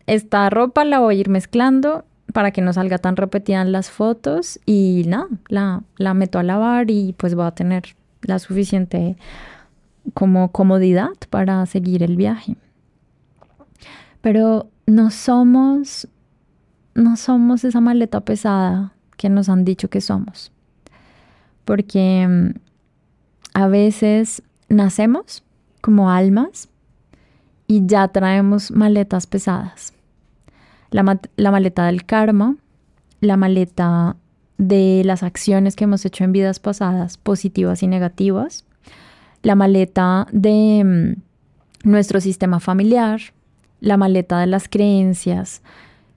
esta 0.07 0.49
ropa 0.51 0.85
la 0.85 1.01
voy 1.01 1.17
a 1.17 1.21
ir 1.21 1.29
mezclando 1.29 2.05
para 2.33 2.51
que 2.51 2.61
no 2.61 2.73
salga 2.73 2.99
tan 2.99 3.17
repetida 3.17 3.63
en 3.63 3.73
las 3.73 3.91
fotos 3.91 4.61
y 4.67 5.05
nada, 5.07 5.29
la, 5.49 5.83
la 5.97 6.15
meto 6.15 6.39
a 6.39 6.43
lavar 6.43 6.91
y 6.91 7.15
pues 7.17 7.35
voy 7.35 7.47
a 7.47 7.53
tener 7.53 7.97
la 8.23 8.39
suficiente 8.39 9.17
como 10.15 10.53
comodidad 10.53 11.11
para 11.31 11.65
seguir 11.67 12.03
el 12.03 12.17
viaje. 12.17 12.57
Pero 14.21 14.69
no 14.87 15.11
somos, 15.11 16.09
no 16.95 17.17
somos 17.17 17.65
esa 17.65 17.81
maleta 17.81 18.21
pesada 18.21 18.93
que 19.17 19.29
nos 19.29 19.49
han 19.49 19.65
dicho 19.65 19.89
que 19.89 20.01
somos. 20.01 20.53
Porque 21.65 22.27
mm, 22.29 22.59
a 23.55 23.69
veces 23.69 24.43
nacemos 24.69 25.43
como 25.81 26.11
almas 26.11 26.69
y 27.67 27.87
ya 27.87 28.09
traemos 28.09 28.71
maletas 28.71 29.27
pesadas. 29.27 29.96
La, 30.97 31.51
maleta 31.51 31.85
del 31.85 32.07
karma, 32.07 32.57
la 33.21 33.37
maleta 33.37 34.17
de 34.57 35.03
las 35.05 35.23
acciones 35.23 35.77
que 35.77 35.85
hemos 35.85 36.07
hecho 36.07 36.25
en 36.25 36.33
vidas 36.33 36.59
pasadas, 36.59 37.19
positivas 37.19 37.83
y 37.83 37.87
negativas, 37.87 38.65
la 39.43 39.57
maleta 39.57 40.27
de 40.33 40.83
mm, 41.85 41.91
nuestro 41.91 42.23
sistema 42.23 42.61
familiar, 42.61 43.21
la 43.81 43.99
maleta 43.99 44.41
de 44.41 44.47
las 44.47 44.71
creencias 44.71 45.61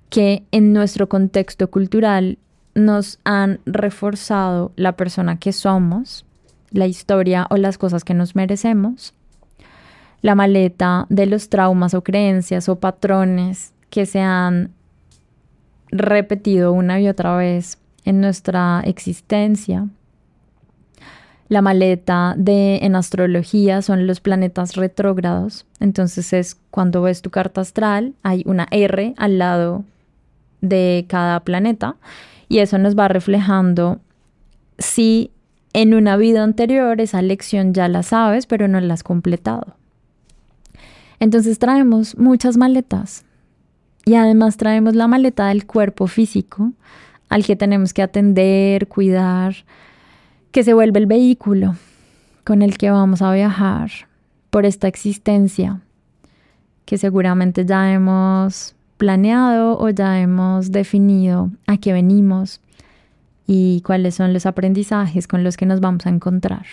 que 0.09 0.43
en 0.51 0.71
nuestro 0.71 1.09
contexto 1.09 1.69
cultural 1.69 2.38
nos 2.74 3.19
han 3.25 3.59
reforzado 3.65 4.71
la 4.77 4.93
persona 4.93 5.39
que 5.39 5.51
somos 5.51 6.25
la 6.71 6.88
historia 6.88 7.48
o 7.50 7.57
las 7.57 7.77
cosas 7.77 8.05
que 8.05 8.13
nos 8.13 8.33
merecemos, 8.33 9.13
la 10.21 10.36
maleta 10.36 11.05
de 11.09 11.25
los 11.25 11.50
traumas 11.50 11.93
o 11.93 12.01
creencias 12.01 12.69
o 12.69 12.79
patrones 12.79 13.74
que 13.89 14.05
se 14.05 14.19
han 14.19 14.72
repetido 15.91 16.72
una 16.72 17.00
y 17.00 17.08
otra 17.08 17.36
vez 17.36 17.79
en 18.05 18.22
nuestra 18.22 18.81
existencia. 18.86 19.88
La 21.48 21.63
maleta 21.63 22.36
de 22.38 22.77
en 22.84 22.96
astrología 22.96 23.81
son 23.81 24.05
los 24.05 24.19
planetas 24.19 24.75
retrógrados. 24.75 25.65
Entonces 25.79 26.31
es 26.31 26.58
cuando 26.69 27.01
ves 27.01 27.24
tu 27.24 27.31
carta 27.31 27.62
astral, 27.62 28.13
hay 28.22 28.43
una 28.46 28.67
R 28.69 29.15
al 29.17 29.39
lado 29.39 29.84
de 30.62 31.05
cada 31.08 31.39
planeta 31.39 31.96
y 32.50 32.60
eso 32.60 32.77
nos 32.77 32.98
va 32.98 33.08
reflejando 33.08 34.00
si 34.77 35.31
en 35.74 35.93
una 35.93 36.17
vida 36.17 36.43
anterior 36.43 37.01
esa 37.01 37.22
lección 37.22 37.74
ya 37.74 37.88
la 37.88 38.03
sabes, 38.03 38.46
pero 38.46 38.67
no 38.67 38.79
la 38.79 38.93
has 38.93 39.03
completado. 39.03 39.75
Entonces 41.19 41.60
traemos 41.60 42.17
muchas 42.17 42.58
maletas, 42.58 43.25
Y 44.06 44.15
además 44.15 44.58
traemos 44.58 44.96
la 44.96 45.08
maleta 45.08 45.48
del 45.48 45.65
cuerpo 45.65 46.08
físico 46.08 46.72
al 47.29 47.46
que 47.46 47.56
tenemos 47.56 47.94
que 47.94 48.01
atender, 48.01 48.88
cuidar, 48.88 49.56
que 50.51 50.63
se 50.63 50.74
vuelve 50.74 51.00
el 51.00 51.06
vehículo 51.06 51.75
con 52.44 52.62
el 52.62 52.77
que 52.77 52.89
vamos 52.89 53.22
a 53.22 53.32
viajar 53.32 53.91
por 54.50 54.65
esta 54.65 54.88
existencia 54.88 55.82
que 56.86 56.98
seguramente 56.98 57.68
ya 57.68 57.94
hemos 57.94 58.75
planeado 58.98 59.77
o 59.77 59.89
ya 59.89 60.20
hemos 60.20 60.72
definido 60.72 61.51
a 61.68 61.77
qué 61.77 61.94
venimos 61.94 62.62
y 63.46 63.82
cuáles 63.86 64.15
son 64.15 64.34
los 64.34 64.48
aprendizajes 64.48 65.27
con 65.27 65.44
los 65.44 65.56
que 65.56 65.68
nos 65.68 65.82
vamos 65.82 66.08
a 66.08 66.10
encontrar. 66.10 66.65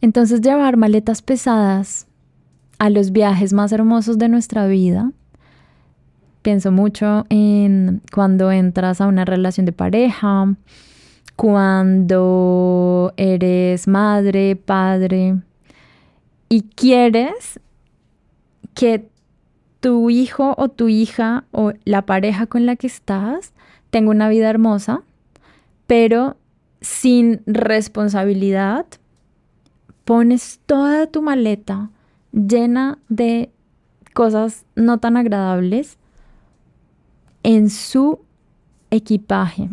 Entonces 0.00 0.40
llevar 0.40 0.76
maletas 0.76 1.20
pesadas 1.20 2.06
a 2.78 2.90
los 2.90 3.12
viajes 3.12 3.52
más 3.52 3.72
hermosos 3.72 4.18
de 4.18 4.28
nuestra 4.28 4.66
vida. 4.66 5.12
Pienso 6.42 6.70
mucho 6.70 7.26
en 7.28 8.02
cuando 8.12 8.52
entras 8.52 9.00
a 9.00 9.06
una 9.06 9.24
relación 9.24 9.66
de 9.66 9.72
pareja, 9.72 10.54
cuando 11.34 13.12
eres 13.16 13.88
madre, 13.88 14.56
padre 14.56 15.36
y 16.48 16.62
quieres 16.62 17.60
que 18.74 19.08
tu 19.80 20.10
hijo 20.10 20.54
o 20.56 20.68
tu 20.68 20.88
hija 20.88 21.44
o 21.50 21.72
la 21.84 22.06
pareja 22.06 22.46
con 22.46 22.66
la 22.66 22.76
que 22.76 22.86
estás 22.86 23.52
tenga 23.90 24.10
una 24.10 24.28
vida 24.28 24.48
hermosa, 24.48 25.02
pero 25.86 26.36
sin 26.80 27.42
responsabilidad, 27.46 28.86
pones 30.04 30.60
toda 30.66 31.06
tu 31.06 31.22
maleta 31.22 31.90
llena 32.36 32.98
de 33.08 33.50
cosas 34.12 34.66
no 34.76 34.98
tan 34.98 35.16
agradables 35.16 35.98
en 37.42 37.70
su 37.70 38.20
equipaje. 38.90 39.70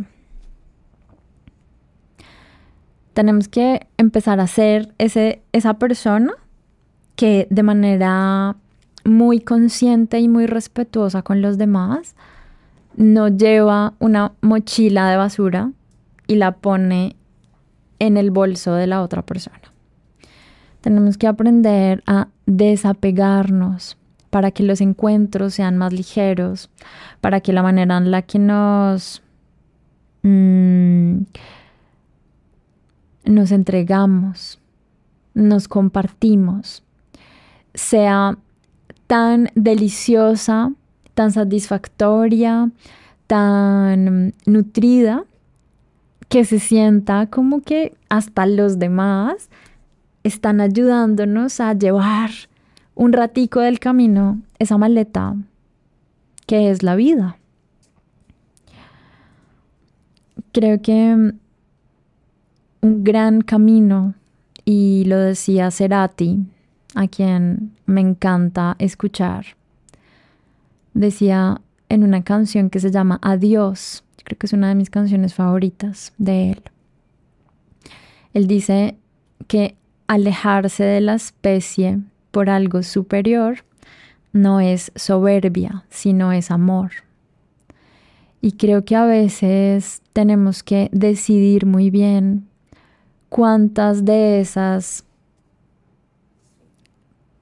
Tenemos 3.13 3.47
que 3.47 3.87
empezar 3.97 4.39
a 4.39 4.47
ser 4.47 4.93
ese, 4.97 5.43
esa 5.51 5.75
persona 5.75 6.33
que 7.15 7.47
de 7.51 7.63
manera 7.63 8.55
muy 9.05 9.39
consciente 9.39 10.19
y 10.19 10.27
muy 10.27 10.47
respetuosa 10.47 11.21
con 11.21 11.41
los 11.41 11.57
demás 11.57 12.15
no 12.95 13.27
lleva 13.27 13.93
una 13.99 14.33
mochila 14.41 15.09
de 15.09 15.17
basura 15.17 15.71
y 16.27 16.35
la 16.35 16.53
pone 16.53 17.15
en 17.99 18.17
el 18.17 18.31
bolso 18.31 18.73
de 18.73 18.87
la 18.87 19.01
otra 19.01 19.21
persona. 19.23 19.72
Tenemos 20.83 21.17
que 21.17 21.27
aprender 21.27 22.03
a 22.07 22.27
desapegarnos 22.45 23.95
para 24.29 24.51
que 24.51 24.63
los 24.63 24.81
encuentros 24.81 25.53
sean 25.53 25.77
más 25.77 25.93
ligeros, 25.93 26.69
para 27.21 27.39
que 27.39 27.53
la 27.53 27.63
manera 27.63 27.95
en 27.95 28.11
la 28.11 28.21
que 28.21 28.37
nos, 28.37 29.23
mm, 30.23 31.19
nos 33.23 33.51
entregamos, 33.53 34.59
nos 35.33 35.69
compartimos, 35.69 36.83
sea 37.73 38.37
tan 39.07 39.51
deliciosa, 39.55 40.73
tan 41.13 41.31
satisfactoria, 41.31 42.71
tan 43.27 44.33
nutrida, 44.45 45.23
que 46.27 46.43
se 46.43 46.59
sienta 46.59 47.27
como 47.27 47.61
que 47.61 47.95
hasta 48.09 48.45
los 48.47 48.79
demás 48.79 49.49
están 50.23 50.61
ayudándonos 50.61 51.59
a 51.59 51.73
llevar 51.73 52.31
un 52.95 53.13
ratico 53.13 53.59
del 53.59 53.79
camino 53.79 54.41
esa 54.59 54.77
maleta 54.77 55.35
que 56.45 56.69
es 56.69 56.83
la 56.83 56.95
vida. 56.95 57.37
Creo 60.51 60.81
que 60.81 61.33
un 62.81 63.03
gran 63.03 63.41
camino, 63.41 64.13
y 64.65 65.05
lo 65.05 65.17
decía 65.17 65.71
Cerati, 65.71 66.39
a 66.95 67.07
quien 67.07 67.71
me 67.85 68.01
encanta 68.01 68.75
escuchar, 68.77 69.45
decía 70.93 71.61
en 71.89 72.03
una 72.03 72.23
canción 72.23 72.69
que 72.69 72.79
se 72.79 72.91
llama 72.91 73.19
Adiós, 73.21 74.03
creo 74.23 74.37
que 74.37 74.45
es 74.45 74.53
una 74.53 74.69
de 74.69 74.75
mis 74.75 74.89
canciones 74.89 75.33
favoritas 75.33 76.13
de 76.17 76.51
él. 76.51 76.61
Él 78.33 78.47
dice 78.47 78.97
que 79.47 79.75
alejarse 80.13 80.83
de 80.83 81.01
la 81.01 81.15
especie 81.15 81.99
por 82.31 82.49
algo 82.49 82.83
superior 82.83 83.65
no 84.31 84.59
es 84.59 84.91
soberbia, 84.95 85.85
sino 85.89 86.31
es 86.31 86.51
amor. 86.51 86.91
Y 88.41 88.53
creo 88.53 88.85
que 88.85 88.95
a 88.95 89.05
veces 89.05 90.01
tenemos 90.13 90.63
que 90.63 90.89
decidir 90.91 91.65
muy 91.65 91.89
bien 91.89 92.47
cuántas 93.29 94.05
de 94.05 94.39
esas 94.39 95.05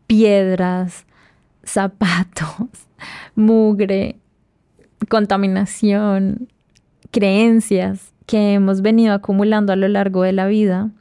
piedras, 0.08 1.06
zapatos, 1.64 2.68
mugre, 3.36 4.18
contaminación, 5.10 6.48
creencias 7.12 8.14
que 8.26 8.54
hemos 8.54 8.82
venido 8.82 9.14
acumulando 9.14 9.74
a 9.74 9.76
lo 9.76 9.88
largo 9.90 10.24
de 10.24 10.32
la 10.32 10.48
vida, 10.48 10.92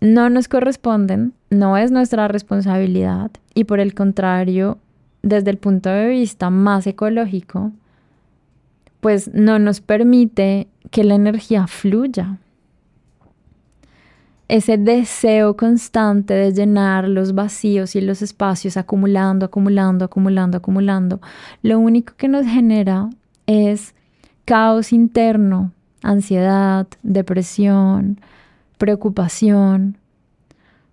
no 0.00 0.30
nos 0.30 0.48
corresponden, 0.48 1.32
no 1.50 1.76
es 1.76 1.90
nuestra 1.90 2.28
responsabilidad 2.28 3.30
y 3.54 3.64
por 3.64 3.80
el 3.80 3.94
contrario, 3.94 4.78
desde 5.22 5.50
el 5.50 5.58
punto 5.58 5.88
de 5.90 6.08
vista 6.08 6.50
más 6.50 6.86
ecológico, 6.86 7.72
pues 9.00 9.32
no 9.32 9.58
nos 9.58 9.80
permite 9.80 10.68
que 10.90 11.04
la 11.04 11.14
energía 11.14 11.66
fluya. 11.66 12.38
Ese 14.48 14.78
deseo 14.78 15.56
constante 15.56 16.34
de 16.34 16.52
llenar 16.52 17.08
los 17.08 17.34
vacíos 17.34 17.96
y 17.96 18.00
los 18.00 18.22
espacios 18.22 18.76
acumulando, 18.76 19.46
acumulando, 19.46 20.04
acumulando, 20.04 20.58
acumulando, 20.58 21.20
lo 21.62 21.80
único 21.80 22.14
que 22.16 22.28
nos 22.28 22.46
genera 22.46 23.10
es 23.46 23.94
caos 24.44 24.92
interno, 24.92 25.72
ansiedad, 26.02 26.86
depresión, 27.02 28.20
preocupación, 28.78 29.98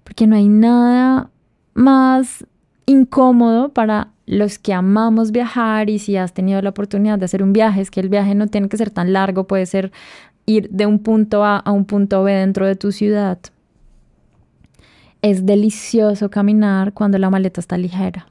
porque 0.03 0.27
no 0.27 0.35
hay 0.35 0.47
nada 0.47 1.29
más 1.73 2.45
incómodo 2.85 3.69
para 3.69 4.09
los 4.25 4.57
que 4.57 4.73
amamos 4.73 5.31
viajar 5.31 5.89
y 5.89 5.99
si 5.99 6.15
has 6.15 6.33
tenido 6.33 6.61
la 6.61 6.69
oportunidad 6.69 7.19
de 7.19 7.25
hacer 7.25 7.43
un 7.43 7.53
viaje, 7.53 7.81
es 7.81 7.91
que 7.91 7.99
el 7.99 8.09
viaje 8.09 8.35
no 8.35 8.47
tiene 8.47 8.69
que 8.69 8.77
ser 8.77 8.89
tan 8.89 9.13
largo, 9.13 9.45
puede 9.45 9.65
ser 9.65 9.91
ir 10.45 10.69
de 10.69 10.85
un 10.85 10.99
punto 10.99 11.43
A 11.43 11.57
a 11.57 11.71
un 11.71 11.85
punto 11.85 12.23
B 12.23 12.31
dentro 12.33 12.65
de 12.65 12.75
tu 12.75 12.91
ciudad. 12.91 13.39
Es 15.21 15.45
delicioso 15.45 16.29
caminar 16.29 16.93
cuando 16.93 17.17
la 17.17 17.29
maleta 17.29 17.61
está 17.61 17.77
ligera, 17.77 18.27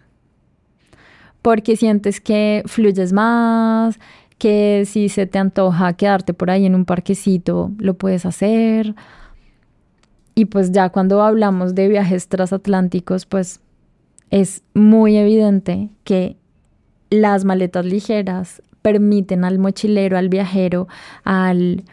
porque 1.40 1.76
sientes 1.76 2.20
que 2.20 2.62
fluyes 2.66 3.12
más, 3.12 3.98
que 4.38 4.84
si 4.86 5.08
se 5.08 5.26
te 5.26 5.38
antoja 5.38 5.92
quedarte 5.94 6.34
por 6.34 6.50
ahí 6.50 6.66
en 6.66 6.74
un 6.74 6.84
parquecito, 6.84 7.70
lo 7.78 7.94
puedes 7.94 8.26
hacer 8.26 8.94
y 10.34 10.46
pues 10.46 10.72
ya 10.72 10.90
cuando 10.90 11.22
hablamos 11.22 11.74
de 11.74 11.88
viajes 11.88 12.28
transatlánticos, 12.28 13.26
pues 13.26 13.60
es 14.30 14.62
muy 14.74 15.16
evidente 15.16 15.90
que 16.04 16.36
las 17.10 17.44
maletas 17.44 17.84
ligeras 17.84 18.62
permiten 18.80 19.44
al 19.44 19.58
mochilero, 19.58 20.16
al 20.16 20.28
viajero, 20.28 20.88
al 21.24 21.84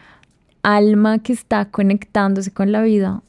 alma 0.63 1.19
que 1.19 1.33
está 1.33 1.65
conectándose 1.65 2.51
con 2.51 2.71
la 2.71 2.81
vida, 2.81 3.21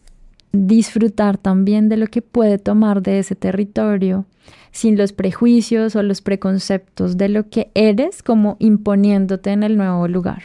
disfrutar 0.53 1.39
también 1.39 1.89
de 1.89 1.97
lo 1.97 2.07
que 2.07 2.23
puede 2.23 2.59
tomar 2.59 3.03
de 3.03 3.19
ese 3.19 3.35
territorio 3.35 4.25
sin 4.73 4.97
los 4.97 5.13
prejuicios 5.13 5.97
o 5.97 6.03
los 6.03 6.21
preconceptos 6.21 7.17
de 7.17 7.29
lo 7.29 7.49
que 7.49 7.71
eres 7.75 8.23
como 8.23 8.57
imponiéndote 8.61 9.51
en 9.51 9.63
el 9.63 9.77
nuevo 9.77 10.07
lugar. 10.09 10.43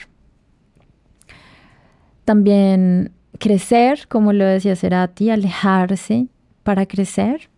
También 2.23 3.11
crecer, 3.39 4.07
como 4.07 4.33
lo 4.33 4.45
decía 4.45 4.75
Cerati, 4.75 5.29
alejarse 5.29 6.27
para 6.63 6.85
crecer, 6.85 7.49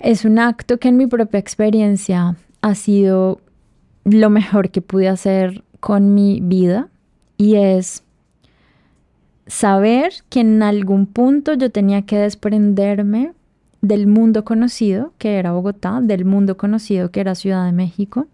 es 0.00 0.24
un 0.24 0.38
acto 0.38 0.78
que 0.78 0.88
en 0.88 0.96
mi 0.96 1.06
propia 1.06 1.40
experiencia 1.40 2.36
ha 2.60 2.74
sido 2.74 3.40
lo 4.04 4.30
mejor 4.30 4.70
que 4.70 4.82
pude 4.82 5.08
hacer 5.08 5.64
con 5.80 6.14
mi 6.14 6.40
vida 6.42 6.88
y 7.36 7.56
es 7.56 8.02
saber 9.46 10.12
que 10.28 10.40
en 10.40 10.62
algún 10.62 11.06
punto 11.06 11.54
yo 11.54 11.70
tenía 11.70 12.02
que 12.02 12.18
desprenderme 12.18 13.32
del 13.80 14.06
mundo 14.06 14.44
conocido 14.44 15.12
que 15.18 15.38
era 15.38 15.52
Bogotá, 15.52 16.00
del 16.02 16.24
mundo 16.24 16.56
conocido 16.56 17.10
que 17.10 17.20
era 17.20 17.34
Ciudad 17.34 17.66
de 17.66 17.72
México, 17.72 18.26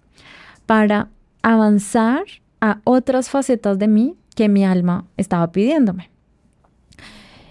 para 0.67 1.09
avanzar 1.43 2.23
a 2.61 2.81
otras 2.85 3.31
facetas 3.31 3.79
de 3.79 3.89
mí 3.89 4.17
que 4.35 4.49
mi 4.49 4.65
alma 4.65 5.05
estaba 5.17 5.53
pidiéndome. 5.53 6.11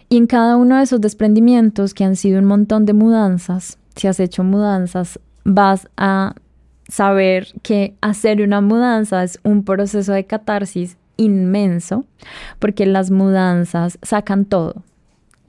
Y 0.09 0.17
en 0.17 0.27
cada 0.27 0.57
uno 0.57 0.77
de 0.77 0.83
esos 0.83 1.01
desprendimientos, 1.01 1.93
que 1.93 2.03
han 2.03 2.15
sido 2.15 2.39
un 2.39 2.45
montón 2.45 2.85
de 2.85 2.93
mudanzas, 2.93 3.77
si 3.95 4.07
has 4.07 4.19
hecho 4.19 4.43
mudanzas 4.43 5.19
vas 5.43 5.87
a 5.97 6.35
saber 6.87 7.47
que 7.61 7.95
hacer 8.01 8.41
una 8.41 8.61
mudanza 8.61 9.23
es 9.23 9.39
un 9.43 9.63
proceso 9.63 10.13
de 10.13 10.25
catarsis 10.25 10.97
inmenso, 11.17 12.05
porque 12.59 12.85
las 12.85 13.11
mudanzas 13.11 13.99
sacan 14.01 14.45
todo. 14.45 14.83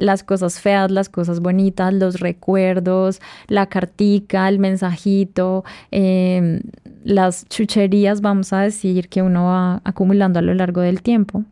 Las 0.00 0.24
cosas 0.24 0.60
feas, 0.60 0.90
las 0.90 1.08
cosas 1.08 1.40
bonitas, 1.40 1.92
los 1.92 2.20
recuerdos, 2.20 3.20
la 3.48 3.66
cartica, 3.66 4.48
el 4.48 4.58
mensajito, 4.58 5.64
em, 5.90 6.62
las 7.04 7.46
chucherías, 7.48 8.20
vamos 8.20 8.52
a 8.52 8.60
decir, 8.60 9.08
que 9.08 9.22
uno 9.22 9.44
va 9.44 9.82
acumulando 9.84 10.38
a 10.38 10.42
lo 10.42 10.54
largo 10.54 10.80
del 10.80 11.02
tiempo. 11.02 11.44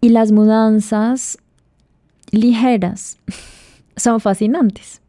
Y 0.00 0.08
las 0.08 0.32
mudanzas 0.32 1.38
ligeras 2.30 3.18
son 3.96 4.20
fascinantes 4.20 5.02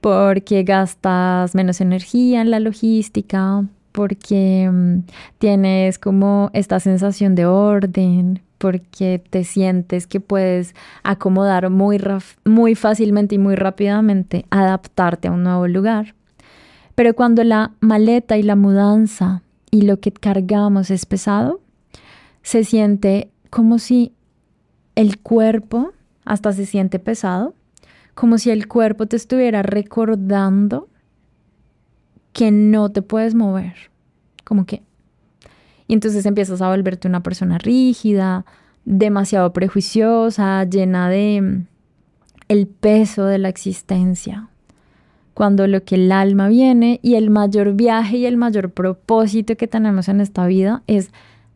porque 0.00 0.62
gastas 0.62 1.54
menos 1.54 1.80
energía 1.80 2.40
en 2.40 2.50
la 2.50 2.60
logística, 2.60 3.64
porque 3.92 4.68
mm, 4.72 5.00
tienes 5.38 5.98
como 5.98 6.50
esta 6.52 6.80
sensación 6.80 7.34
de 7.34 7.46
orden, 7.46 8.40
porque 8.60 9.24
te 9.30 9.42
sientes 9.42 10.06
que 10.06 10.20
puedes 10.20 10.74
acomodar 11.02 11.70
muy, 11.70 11.98
muy 12.44 12.74
fácilmente 12.74 13.36
y 13.36 13.38
muy 13.38 13.54
rápidamente, 13.54 14.44
adaptarte 14.50 15.28
a 15.28 15.30
un 15.30 15.44
nuevo 15.44 15.66
lugar. 15.66 16.14
Pero 16.94 17.14
cuando 17.14 17.42
la 17.42 17.72
maleta 17.80 18.36
y 18.36 18.42
la 18.42 18.56
mudanza 18.56 19.42
y 19.70 19.82
lo 19.82 19.98
que 19.98 20.12
cargamos 20.12 20.90
es 20.90 21.06
pesado, 21.06 21.62
se 22.42 22.62
siente 22.64 23.30
como 23.48 23.78
si 23.78 24.12
el 24.94 25.18
cuerpo 25.18 25.92
hasta 26.26 26.52
se 26.52 26.66
siente 26.66 26.98
pesado, 26.98 27.54
como 28.14 28.36
si 28.36 28.50
el 28.50 28.68
cuerpo 28.68 29.06
te 29.06 29.16
estuviera 29.16 29.62
recordando 29.62 30.90
que 32.34 32.50
no 32.50 32.90
te 32.90 33.00
puedes 33.00 33.34
mover, 33.34 33.90
como 34.44 34.66
que... 34.66 34.82
Y 35.90 35.94
entonces 35.94 36.24
empiezas 36.24 36.62
a 36.62 36.68
volverte 36.68 37.08
una 37.08 37.24
persona 37.24 37.58
rígida, 37.58 38.44
demasiado 38.84 39.52
prejuiciosa, 39.52 40.62
llena 40.62 41.08
de 41.08 41.40
mm, 41.42 41.66
el 42.46 42.68
peso 42.68 43.24
de 43.24 43.38
la 43.38 43.48
existencia. 43.48 44.48
Cuando 45.34 45.66
lo 45.66 45.82
que 45.82 45.96
el 45.96 46.12
alma 46.12 46.46
viene 46.46 47.00
y 47.02 47.16
el 47.16 47.28
mayor 47.30 47.72
viaje 47.72 48.18
y 48.18 48.26
el 48.26 48.36
mayor 48.36 48.70
propósito 48.70 49.56
que 49.56 49.66
tenemos 49.66 50.08
en 50.08 50.20
esta 50.20 50.46
vida 50.46 50.84
es 50.86 51.10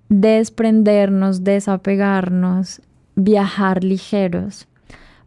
desprendernos, 0.08 1.44
desapegarnos, 1.44 2.82
viajar 3.14 3.84
ligeros 3.84 4.66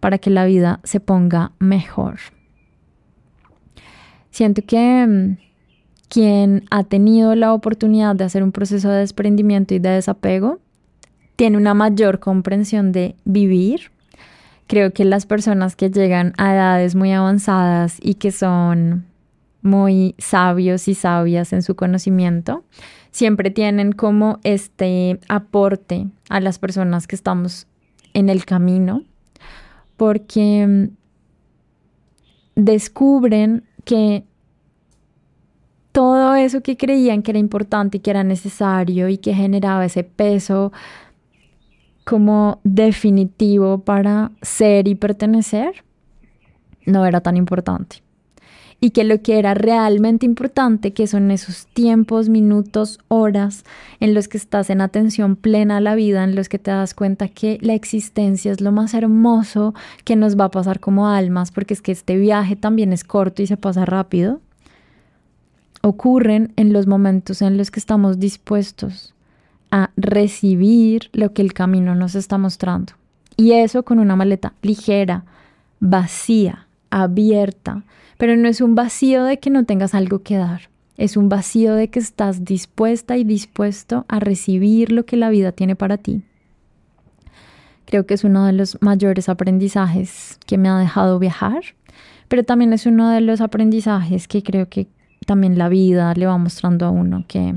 para 0.02 0.18
que 0.18 0.32
la 0.32 0.44
vida 0.44 0.82
se 0.84 1.00
ponga 1.00 1.54
mejor. 1.60 2.18
Siento 4.32 4.64
que 4.68 5.08
mm, 5.08 5.47
quien 6.10 6.66
ha 6.72 6.84
tenido 6.84 7.36
la 7.36 7.54
oportunidad 7.54 8.16
de 8.16 8.24
hacer 8.24 8.44
un 8.44 8.52
proceso 8.52 8.90
de 8.90 9.00
desprendimiento 9.00 9.74
y 9.74 9.80
de 9.80 9.90
desapego 9.90 10.60
tiene 11.36 11.58
una 11.58 11.74
mayor 11.74 12.20
comprensión 12.20 12.92
de 12.92 13.16
vivir. 13.26 13.92
Creo 14.68 14.92
que 14.92 15.06
las 15.06 15.26
personas 15.26 15.76
que 15.76 15.90
llegan 15.90 16.34
a 16.38 16.54
edades 16.54 16.96
muy 16.96 17.12
avanzadas 17.12 17.98
y 18.02 18.16
que 18.16 18.32
son 18.32 19.06
muy 19.62 20.16
sabios 20.18 20.88
y 20.88 20.96
sabias 20.96 21.54
en 21.54 21.62
su 21.62 21.76
conocimiento, 21.76 22.64
siempre 23.12 23.52
tienen 23.52 23.92
como 23.92 24.40
este 24.44 25.20
aporte 25.28 26.08
a 26.30 26.40
las 26.40 26.60
personas 26.60 27.08
que 27.08 27.16
estamos 27.16 27.68
en 28.14 28.30
el 28.30 28.46
camino 28.46 29.04
porque 29.98 30.90
descubren 32.56 33.64
que 33.84 34.24
todo 35.98 36.36
eso 36.36 36.62
que 36.62 36.78
creían 36.78 37.24
que 37.24 37.32
era 37.32 37.40
importante 37.40 37.98
y 37.98 38.00
que 38.02 38.12
era 38.12 38.24
necesario 38.24 39.10
y 39.10 39.18
que 39.18 39.34
generaba 39.34 39.84
ese 39.84 40.04
peso 40.04 40.72
como 42.04 42.60
definitivo 42.64 43.80
para 43.80 44.30
ser 44.44 44.88
y 44.88 44.94
pertenecer, 44.94 45.84
no 46.86 47.04
era 47.08 47.22
tan 47.22 47.36
importante. 47.36 48.04
Y 48.80 48.92
que 48.92 49.06
lo 49.06 49.24
que 49.24 49.40
era 49.40 49.56
realmente 49.56 50.28
importante, 50.28 50.94
que 50.94 51.08
son 51.08 51.32
esos 51.32 51.66
tiempos, 51.66 52.30
minutos, 52.30 53.00
horas 53.08 53.66
en 54.00 54.14
los 54.14 54.28
que 54.28 54.38
estás 54.38 54.70
en 54.70 54.82
atención 54.82 55.36
plena 55.36 55.78
a 55.78 55.82
la 55.82 55.96
vida, 55.96 56.24
en 56.24 56.36
los 56.36 56.48
que 56.48 56.60
te 56.60 56.70
das 56.70 56.94
cuenta 56.94 57.28
que 57.28 57.58
la 57.62 57.74
existencia 57.74 58.52
es 58.52 58.62
lo 58.62 58.72
más 58.72 58.94
hermoso 58.94 59.74
que 60.04 60.16
nos 60.16 60.40
va 60.40 60.46
a 60.46 60.52
pasar 60.52 60.80
como 60.80 61.10
almas, 61.10 61.50
porque 61.50 61.74
es 61.74 61.82
que 61.82 61.92
este 61.92 62.18
viaje 62.18 62.56
también 62.56 62.94
es 62.94 63.04
corto 63.04 63.42
y 63.42 63.48
se 63.48 63.58
pasa 63.58 63.84
rápido, 63.84 64.42
ocurren 65.82 66.54
en 66.56 66.74
los 66.74 66.88
momentos 66.88 67.42
en 67.42 67.58
los 67.58 67.72
que 67.72 67.80
estamos 67.80 68.20
dispuestos 68.20 69.14
a 69.72 69.92
recibir 69.98 71.10
lo 71.14 71.34
que 71.34 71.42
el 71.42 71.54
camino 71.54 71.96
nos 71.96 72.16
está 72.16 72.38
mostrando. 72.38 72.94
Y 73.36 73.52
eso 73.52 73.84
con 73.84 74.00
una 74.00 74.16
maleta 74.16 74.54
ligera, 74.62 75.26
vacía, 75.80 76.68
abierta, 76.90 77.84
pero 78.18 78.36
no 78.36 78.48
es 78.48 78.62
un 78.62 78.76
vacío 78.76 79.24
de 79.24 79.40
que 79.40 79.50
no 79.50 79.66
tengas 79.66 79.94
algo 79.94 80.24
que 80.24 80.38
dar. 80.38 80.70
Es 80.98 81.16
un 81.16 81.30
vacío 81.30 81.76
de 81.76 81.90
que 81.90 82.00
estás 82.00 82.44
dispuesta 82.44 83.18
y 83.18 83.24
dispuesto 83.24 84.06
a 84.08 84.20
recibir 84.20 84.92
lo 84.92 85.06
que 85.06 85.18
la 85.18 85.30
vida 85.30 85.52
tiene 85.52 85.76
para 85.76 85.98
ti. 85.98 86.24
Creo 87.86 88.06
que 88.08 88.16
es 88.16 88.24
uno 88.24 88.46
de 88.46 88.54
los 88.54 88.82
mayores 88.82 89.30
aprendizajes 89.30 90.40
que 90.48 90.58
me 90.58 90.70
ha 90.70 90.78
dejado 90.78 91.20
viajar, 91.20 91.62
pero 92.28 92.44
también 92.44 92.74
es 92.74 92.86
uno 92.88 93.10
de 93.10 93.22
los 93.22 93.40
aprendizajes 93.40 94.28
que 94.28 94.42
creo 94.42 94.68
que 94.68 94.88
también 95.28 95.58
la 95.58 95.70
vida 95.70 96.14
le 96.16 96.26
va 96.26 96.38
mostrando 96.38 96.86
a 96.86 96.90
uno 96.90 97.26
que, 97.28 97.54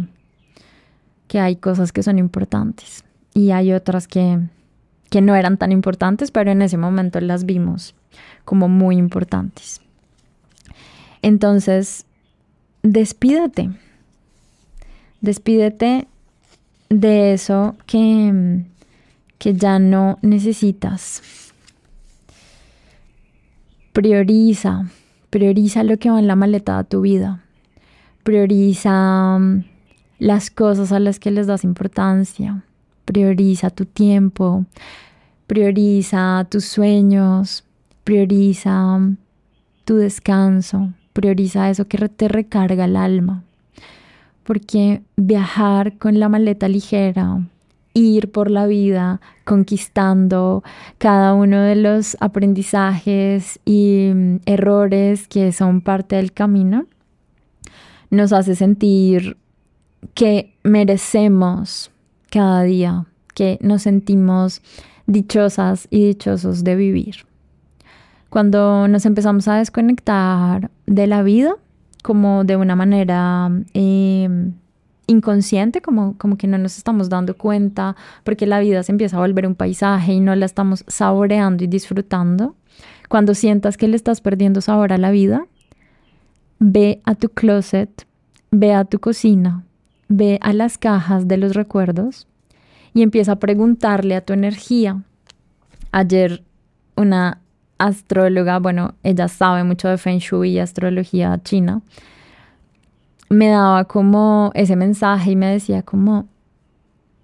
que 1.29 1.41
hay 1.41 1.57
cosas 1.57 1.93
que 1.93 2.03
son 2.03 2.19
importantes 2.19 3.05
y 3.33 3.53
hay 3.53 3.73
otras 3.73 4.09
que, 4.09 4.41
que 5.09 5.21
no 5.23 5.37
eran 5.37 5.57
tan 5.57 5.73
importantes, 5.73 6.33
pero 6.33 6.51
en 6.51 6.61
ese 6.61 6.77
momento 6.77 7.21
las 7.21 7.47
vimos 7.47 7.95
como 8.45 8.69
muy 8.69 8.97
importantes. 8.97 9.81
Entonces, 11.23 12.07
despídete. 12.83 13.71
Despídete 15.21 16.09
de 16.89 17.35
eso 17.35 17.77
que, 17.87 18.65
que 19.39 19.55
ya 19.55 19.79
no 19.79 20.19
necesitas. 20.23 21.23
Prioriza, 23.93 24.87
prioriza 25.31 25.85
lo 25.85 25.99
que 25.99 26.11
va 26.11 26.19
en 26.19 26.27
la 26.27 26.37
maleta 26.37 26.79
de 26.79 26.85
tu 26.85 27.03
vida. 27.03 27.45
Prioriza 28.23 29.39
las 30.19 30.51
cosas 30.51 30.93
a 30.93 31.01
las 31.01 31.19
que 31.19 31.31
les 31.31 31.47
das 31.47 31.65
importancia. 31.65 32.65
Prioriza 33.05 33.71
tu 33.71 33.87
tiempo. 33.87 34.67
Prioriza 35.47 36.47
tus 36.51 36.65
sueños. 36.65 37.65
Prioriza 38.05 39.01
tu 39.85 39.97
descanso 39.97 40.91
prioriza 41.13 41.71
eso 41.71 41.87
que 41.87 42.09
te 42.09 42.29
recarga 42.29 42.85
el 42.85 42.97
alma. 42.97 43.45
Porque 44.45 45.03
viajar 45.17 45.99
con 45.99 46.19
la 46.19 46.29
maleta 46.29 46.69
ligera, 46.69 47.47
ir 47.95 48.33
por 48.33 48.51
la 48.51 48.67
vida 48.67 49.21
conquistando 49.45 50.63
cada 50.99 51.35
uno 51.35 51.61
de 51.61 51.77
los 51.77 52.17
aprendizajes 52.21 53.61
y 53.65 54.11
mm, 54.15 54.37
errores 54.47 55.29
que 55.29 55.53
son 55.53 55.81
parte 55.81 56.17
del 56.17 56.33
camino, 56.33 56.87
nos 58.11 58.33
hace 58.33 58.55
sentir 58.55 59.37
que 60.15 60.55
merecemos 60.63 61.91
cada 62.31 62.63
día, 62.63 63.07
que 63.35 63.59
nos 63.63 63.83
sentimos 63.83 64.63
dichosas 65.07 65.87
y 65.91 66.07
dichosos 66.07 66.65
de 66.65 66.77
vivir. 66.77 67.17
Cuando 68.29 68.87
nos 68.87 69.07
empezamos 69.07 69.49
a 69.49 69.57
desconectar 69.57 70.71
de 70.87 71.07
la 71.07 71.23
vida, 71.23 71.57
como 72.03 72.45
de 72.45 72.57
una 72.57 72.77
manera 72.77 73.51
em, 73.75 74.53
inconsciente, 75.07 75.83
como, 75.83 76.17
como 76.17 76.37
que 76.37 76.47
no 76.47 76.57
nos 76.57 76.79
estamos 76.79 77.09
dando 77.09 77.37
cuenta, 77.37 77.97
porque 78.25 78.47
la 78.47 78.61
vida 78.61 78.83
se 78.83 78.93
empieza 78.93 79.17
a 79.17 79.21
volver 79.21 79.47
un 79.47 79.57
paisaje 79.57 80.15
y 80.15 80.21
no 80.21 80.35
la 80.37 80.47
estamos 80.47 80.85
saboreando 80.87 81.65
y 81.65 81.67
disfrutando. 81.67 82.55
Cuando 83.09 83.35
sientas 83.35 83.77
que 83.77 83.89
le 83.89 83.97
estás 83.97 84.21
perdiendo 84.21 84.61
sabor 84.61 84.93
a 84.93 84.99
la 84.99 85.11
vida, 85.11 85.47
ve 86.61 87.01
a 87.05 87.17
tu 87.17 87.31
closet, 87.31 88.07
ve 88.53 88.73
a 88.75 88.85
tu 88.85 89.01
cocina, 89.01 89.65
ve 90.09 90.39
a 90.43 90.53
las 90.53 90.79
cajas 90.79 91.27
de 91.27 91.39
los 91.39 91.55
recuerdos 91.55 92.29
y 92.95 93.03
empieza 93.03 93.33
a 93.33 93.39
preguntarle 93.41 94.15
a 94.15 94.25
tu 94.25 94.33
energía. 94.33 95.03
Ayer 95.91 96.45
una 96.97 97.41
astróloga, 97.79 98.59
bueno, 98.59 98.95
ella 99.03 99.27
sabe 99.27 99.65
mucho 99.65 99.89
de 99.89 99.99
Feng 99.99 100.19
Shui 100.19 100.51
y 100.51 100.59
astrología 100.59 101.41
china, 101.43 101.81
me 103.31 103.49
daba 103.49 103.85
como 103.85 104.51
ese 104.55 104.77
mensaje 104.77 105.31
y 105.31 105.37
me 105.37 105.47
decía 105.47 105.83
como, 105.83 106.29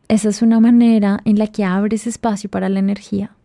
esa 0.09 0.29
es 0.31 0.41
una 0.41 0.61
manera 0.61 1.21
en 1.25 1.39
la 1.39 1.49
que 1.49 1.65
abres 1.65 2.07
espacio 2.07 2.49
para 2.49 2.69
la 2.69 2.79
energía. 2.79 3.36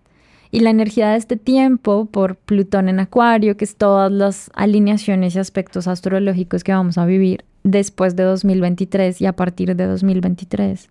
Y 0.51 0.59
la 0.59 0.69
energía 0.69 1.09
de 1.09 1.17
este 1.17 1.37
tiempo, 1.37 2.05
por 2.05 2.35
Plutón 2.35 2.89
en 2.89 2.99
Acuario, 2.99 3.55
que 3.55 3.65
es 3.65 3.77
todas 3.77 4.11
las 4.11 4.51
alineaciones 4.53 5.35
y 5.35 5.39
aspectos 5.39 5.87
astrológicos 5.87 6.63
que 6.63 6.73
vamos 6.73 6.97
a 6.97 7.05
vivir 7.05 7.45
después 7.63 8.15
de 8.15 8.23
2023 8.23 9.21
y 9.21 9.25
a 9.25 9.33
partir 9.33 9.75
de 9.75 9.85
2023, 9.85 10.89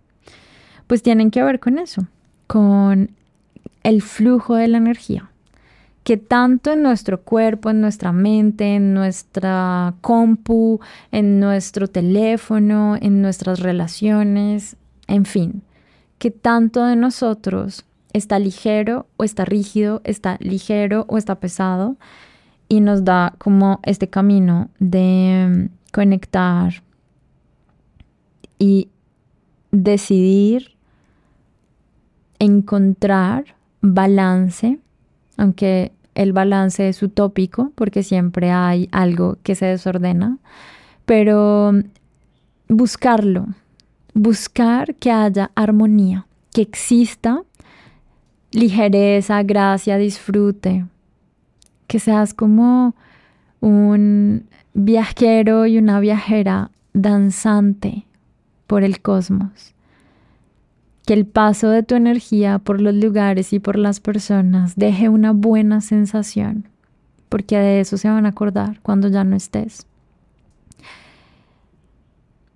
pues 0.86 1.02
tienen 1.02 1.30
que 1.30 1.42
ver 1.42 1.60
con 1.60 1.78
eso, 1.78 2.06
con 2.46 3.10
el 3.82 4.02
flujo 4.02 4.54
de 4.54 4.68
la 4.68 4.78
energía 4.78 5.30
que 6.02 6.16
tanto 6.16 6.72
en 6.72 6.82
nuestro 6.82 7.20
cuerpo, 7.20 7.70
en 7.70 7.80
nuestra 7.80 8.12
mente, 8.12 8.74
en 8.74 8.94
nuestra 8.94 9.94
compu, 10.00 10.80
en 11.12 11.40
nuestro 11.40 11.88
teléfono, 11.88 12.96
en 13.00 13.22
nuestras 13.22 13.60
relaciones, 13.60 14.76
en 15.06 15.24
fin, 15.24 15.62
que 16.18 16.30
tanto 16.30 16.84
de 16.84 16.96
nosotros 16.96 17.84
está 18.12 18.38
ligero 18.38 19.06
o 19.16 19.24
está 19.24 19.44
rígido, 19.44 20.00
está 20.04 20.36
ligero 20.40 21.04
o 21.08 21.18
está 21.18 21.36
pesado 21.36 21.96
y 22.68 22.80
nos 22.80 23.04
da 23.04 23.34
como 23.38 23.80
este 23.82 24.08
camino 24.08 24.70
de 24.78 25.70
conectar 25.92 26.82
y 28.58 28.88
decidir 29.72 30.76
encontrar 32.38 33.56
balance, 33.80 34.78
aunque 35.36 35.92
el 36.14 36.32
balance 36.32 36.88
es 36.88 37.02
utópico 37.02 37.72
porque 37.74 38.02
siempre 38.02 38.50
hay 38.50 38.88
algo 38.92 39.38
que 39.42 39.54
se 39.54 39.66
desordena, 39.66 40.38
pero 41.06 41.72
buscarlo, 42.68 43.46
buscar 44.14 44.94
que 44.96 45.10
haya 45.10 45.50
armonía, 45.54 46.26
que 46.52 46.62
exista 46.62 47.42
ligereza, 48.52 49.42
gracia, 49.42 49.96
disfrute, 49.96 50.86
que 51.86 51.98
seas 51.98 52.34
como 52.34 52.94
un 53.60 54.46
viajero 54.74 55.66
y 55.66 55.78
una 55.78 56.00
viajera 56.00 56.70
danzante 56.92 58.06
por 58.66 58.82
el 58.82 59.00
cosmos. 59.00 59.74
Que 61.06 61.14
el 61.14 61.26
paso 61.26 61.70
de 61.70 61.82
tu 61.82 61.94
energía 61.94 62.58
por 62.58 62.80
los 62.80 62.94
lugares 62.94 63.52
y 63.52 63.58
por 63.58 63.76
las 63.76 64.00
personas 64.00 64.76
deje 64.76 65.08
una 65.08 65.32
buena 65.32 65.80
sensación, 65.80 66.68
porque 67.28 67.58
de 67.58 67.80
eso 67.80 67.96
se 67.96 68.08
van 68.08 68.26
a 68.26 68.30
acordar 68.30 68.80
cuando 68.82 69.08
ya 69.08 69.24
no 69.24 69.36
estés. 69.36 69.86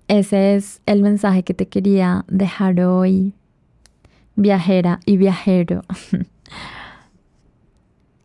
Ese 0.07 0.55
es 0.55 0.83
el 0.87 1.03
mensaje 1.03 1.43
que 1.43 1.55
te 1.55 1.67
quería 1.67 2.25
dejar 2.29 2.79
hoy, 2.81 3.33
viajera 4.37 5.01
y 5.07 5.17
viajero. 5.17 5.83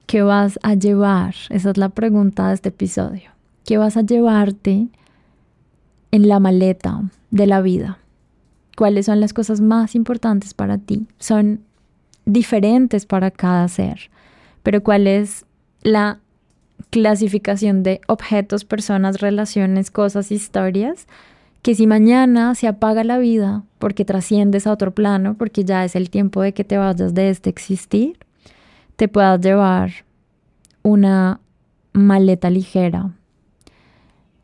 ¿Qué 0.06 0.22
vas 0.22 0.60
a 0.64 0.74
llevar? 0.74 1.36
Esa 1.50 1.72
es 1.72 1.78
la 1.78 1.90
pregunta 1.90 2.48
de 2.48 2.56
este 2.56 2.70
episodio. 2.70 3.32
¿Qué 3.66 3.78
vas 3.78 3.96
a 3.98 4.02
llevarte 4.02 4.88
en 6.12 6.28
la 6.28 6.40
maleta 6.40 7.04
de 7.30 7.46
la 7.46 7.62
vida? 7.62 8.00
cuáles 8.80 9.08
son 9.08 9.20
las 9.20 9.34
cosas 9.34 9.60
más 9.60 9.94
importantes 9.94 10.54
para 10.54 10.78
ti. 10.78 11.06
Son 11.18 11.60
diferentes 12.24 13.06
para 13.06 13.30
cada 13.30 13.68
ser, 13.68 14.10
pero 14.64 14.82
cuál 14.82 15.06
es 15.06 15.46
la 15.82 16.20
clasificación 16.90 17.84
de 17.84 18.00
objetos, 18.08 18.64
personas, 18.64 19.20
relaciones, 19.20 19.92
cosas, 19.92 20.32
historias, 20.32 21.08
que 21.62 21.76
si 21.76 21.88
mañana 21.88 22.56
se 22.56 22.68
apaga 22.68 23.04
la 23.04 23.18
vida 23.18 23.64
porque 23.80 24.06
trasciendes 24.06 24.68
a 24.68 24.72
otro 24.72 24.94
plano, 24.94 25.36
porque 25.36 25.64
ya 25.64 25.86
es 25.86 25.96
el 25.96 26.10
tiempo 26.10 26.42
de 26.42 26.54
que 26.54 26.64
te 26.64 26.78
vayas 26.78 27.14
de 27.14 27.30
este 27.30 27.50
existir, 27.50 28.18
te 28.96 29.08
puedas 29.08 29.40
llevar 29.42 29.92
una 30.84 31.40
maleta 31.94 32.50
ligera 32.50 33.12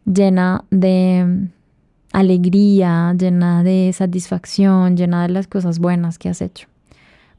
llena 0.06 0.64
de 0.70 1.50
alegría, 2.14 3.14
llena 3.18 3.64
de 3.64 3.92
satisfacción, 3.94 4.96
llena 4.96 5.24
de 5.24 5.30
las 5.30 5.48
cosas 5.48 5.80
buenas 5.80 6.18
que 6.18 6.30
has 6.30 6.42
hecho. 6.42 6.68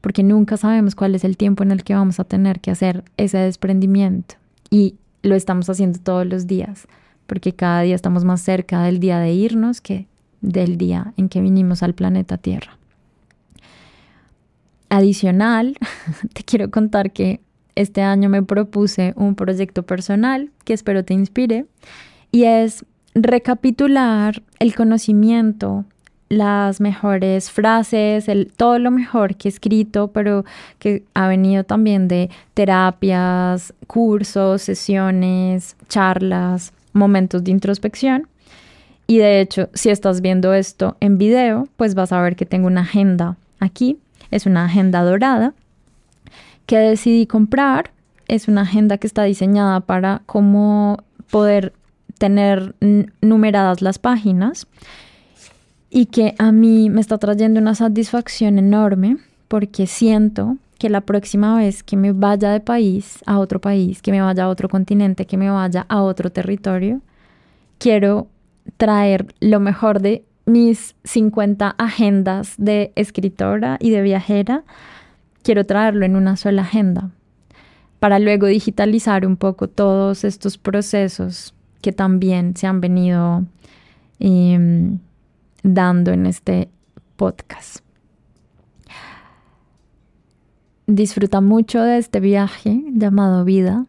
Porque 0.01 0.21
nunca 0.21 0.57
sabemos 0.57 0.93
cuál 0.93 1.15
es 1.15 1.23
el 1.23 1.37
tiempo 1.37 1.63
en 1.63 1.71
el 1.71 1.83
que 1.83 1.95
vamos 1.95 2.19
a 2.19 2.23
tener 2.23 2.59
que 2.59 2.71
hacer 2.71 3.03
ese 3.17 3.39
desprendimiento. 3.39 4.35
Y 4.69 4.95
lo 5.23 5.35
estamos 5.35 5.69
haciendo 5.69 5.99
todos 5.99 6.27
los 6.27 6.45
días, 6.45 6.87
porque 7.27 7.53
cada 7.53 7.81
día 7.81 7.95
estamos 7.95 8.25
más 8.25 8.41
cerca 8.41 8.81
del 8.83 8.99
día 8.99 9.19
de 9.19 9.33
irnos 9.33 9.81
que 9.81 10.07
del 10.41 10.77
día 10.77 11.13
en 11.17 11.29
que 11.29 11.41
vinimos 11.41 11.83
al 11.83 11.93
planeta 11.93 12.37
Tierra. 12.37 12.77
Adicional, 14.89 15.77
te 16.33 16.43
quiero 16.43 16.71
contar 16.71 17.11
que 17.11 17.41
este 17.75 18.01
año 18.01 18.29
me 18.29 18.41
propuse 18.41 19.13
un 19.15 19.35
proyecto 19.35 19.83
personal 19.83 20.49
que 20.63 20.73
espero 20.73 21.03
te 21.03 21.13
inspire 21.13 21.65
y 22.31 22.45
es 22.45 22.85
recapitular 23.13 24.41
el 24.59 24.75
conocimiento, 24.75 25.85
las 26.29 26.81
mejores 26.81 27.51
frases, 27.51 28.27
todo 28.57 28.79
lo 28.79 28.91
mejor 28.91 29.35
que 29.35 29.47
he 29.47 29.51
escrito, 29.51 30.09
pero 30.09 30.43
que 30.79 31.03
ha 31.13 31.27
venido 31.27 31.63
también 31.63 32.07
de 32.07 32.29
terapias, 32.53 33.73
cursos, 33.87 34.61
sesiones, 34.61 35.77
charlas, 35.87 36.73
momentos 36.97 37.43
de 37.43 37.51
introspección. 37.51 38.27
Y 39.07 39.19
de 39.19 39.39
hecho, 39.39 39.69
si 39.73 39.89
estás 39.89 40.21
viendo 40.21 40.53
esto 40.53 40.97
en 40.99 41.17
video, 41.17 41.67
pues 41.77 41.95
vas 41.95 42.11
a 42.11 42.21
ver 42.21 42.35
que 42.35 42.45
tengo 42.45 42.67
una 42.67 42.81
agenda 42.81 43.37
aquí. 43.59 43.97
Es 44.31 44.45
una 44.45 44.65
agenda 44.65 45.03
dorada 45.03 45.53
que 46.65 46.77
decidí 46.77 47.25
comprar. 47.25 47.91
Es 48.27 48.49
una 48.49 48.61
agenda 48.61 48.97
que 48.97 49.07
está 49.07 49.23
diseñada 49.23 49.79
para 49.79 50.21
cómo 50.25 50.97
poder 51.31 51.73
tener 52.17 52.75
numeradas 53.21 53.81
las 53.81 53.99
páginas 53.99 54.67
y 55.89 56.07
que 56.07 56.35
a 56.37 56.51
mí 56.51 56.89
me 56.89 57.01
está 57.01 57.17
trayendo 57.17 57.59
una 57.59 57.75
satisfacción 57.75 58.59
enorme 58.59 59.17
porque 59.47 59.87
siento 59.87 60.57
que 60.77 60.89
la 60.89 61.01
próxima 61.01 61.57
vez 61.57 61.83
que 61.83 61.97
me 61.97 62.11
vaya 62.11 62.51
de 62.51 62.59
país 62.59 63.19
a 63.25 63.39
otro 63.39 63.59
país, 63.59 64.01
que 64.01 64.11
me 64.11 64.21
vaya 64.21 64.45
a 64.45 64.49
otro 64.49 64.69
continente, 64.69 65.25
que 65.25 65.37
me 65.37 65.49
vaya 65.49 65.85
a 65.89 66.01
otro 66.01 66.31
territorio, 66.31 67.01
quiero 67.77 68.27
traer 68.77 69.33
lo 69.39 69.59
mejor 69.59 70.01
de 70.01 70.23
mis 70.45 70.95
50 71.03 71.75
agendas 71.77 72.55
de 72.57 72.91
escritora 72.95 73.77
y 73.79 73.89
de 73.89 74.01
viajera, 74.01 74.63
quiero 75.43 75.65
traerlo 75.65 76.05
en 76.05 76.15
una 76.15 76.37
sola 76.37 76.61
agenda 76.61 77.11
para 77.99 78.19
luego 78.19 78.47
digitalizar 78.47 79.25
un 79.25 79.37
poco 79.37 79.67
todos 79.67 80.23
estos 80.23 80.57
procesos 80.57 81.53
que 81.81 81.91
también 81.91 82.55
se 82.55 82.67
han 82.67 82.81
venido 82.81 83.45
em, 84.19 84.99
dando 85.63 86.11
en 86.11 86.25
este 86.25 86.69
podcast. 87.15 87.86
Disfruta 90.87 91.41
mucho 91.41 91.81
de 91.81 91.97
este 91.97 92.19
viaje 92.19 92.83
llamado 92.93 93.45
vida 93.45 93.85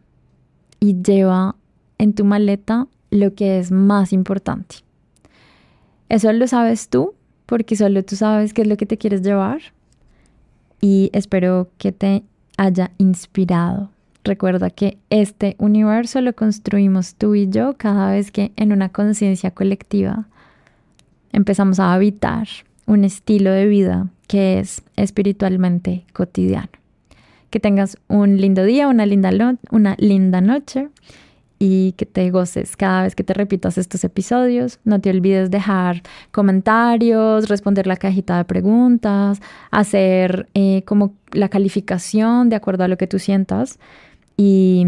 y 0.79 1.01
lleva 1.01 1.55
en 1.97 2.13
tu 2.13 2.25
maleta 2.25 2.87
lo 3.09 3.33
que 3.33 3.59
es 3.59 3.71
más 3.71 4.13
importante. 4.13 4.77
Eso 6.09 6.31
lo 6.31 6.47
sabes 6.47 6.89
tú 6.89 7.13
porque 7.45 7.75
solo 7.75 8.03
tú 8.03 8.15
sabes 8.15 8.53
qué 8.53 8.61
es 8.61 8.67
lo 8.67 8.77
que 8.77 8.85
te 8.85 8.97
quieres 8.97 9.21
llevar 9.21 9.59
y 10.81 11.09
espero 11.13 11.69
que 11.77 11.91
te 11.91 12.23
haya 12.57 12.91
inspirado 12.97 13.89
Recuerda 14.23 14.69
que 14.69 14.97
este 15.09 15.55
universo 15.59 16.21
lo 16.21 16.33
construimos 16.35 17.15
tú 17.15 17.35
y 17.35 17.49
yo 17.49 17.75
cada 17.77 18.11
vez 18.11 18.31
que 18.31 18.51
en 18.57 18.71
una 18.71 18.89
conciencia 18.89 19.51
colectiva 19.51 20.27
empezamos 21.31 21.79
a 21.79 21.93
habitar 21.93 22.47
un 22.85 23.05
estilo 23.05 23.51
de 23.51 23.65
vida 23.65 24.07
que 24.27 24.59
es 24.59 24.83
espiritualmente 24.97 26.05
cotidiano. 26.13 26.78
Que 27.49 27.59
tengas 27.59 27.97
un 28.07 28.37
lindo 28.37 28.63
día, 28.63 28.87
una 28.87 29.05
linda, 29.05 29.31
una 29.71 29.95
linda 29.97 30.41
noche 30.41 30.89
y 31.59 31.91
que 31.91 32.05
te 32.05 32.31
goces 32.31 32.77
cada 32.77 33.03
vez 33.03 33.15
que 33.15 33.23
te 33.23 33.33
repitas 33.33 33.77
estos 33.77 34.05
episodios. 34.05 34.79
No 34.85 35.01
te 35.01 35.09
olvides 35.09 35.51
dejar 35.51 36.01
comentarios, 36.31 37.49
responder 37.49 37.85
la 37.85 37.97
cajita 37.97 38.37
de 38.37 38.45
preguntas, 38.45 39.41
hacer 39.69 40.47
eh, 40.53 40.83
como 40.85 41.13
la 41.33 41.49
calificación 41.49 42.49
de 42.49 42.55
acuerdo 42.55 42.85
a 42.85 42.87
lo 42.87 42.97
que 42.97 43.07
tú 43.07 43.19
sientas. 43.19 43.77
Y 44.37 44.85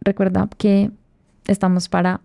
recuerda 0.00 0.48
que 0.58 0.90
estamos 1.46 1.88
para 1.88 2.20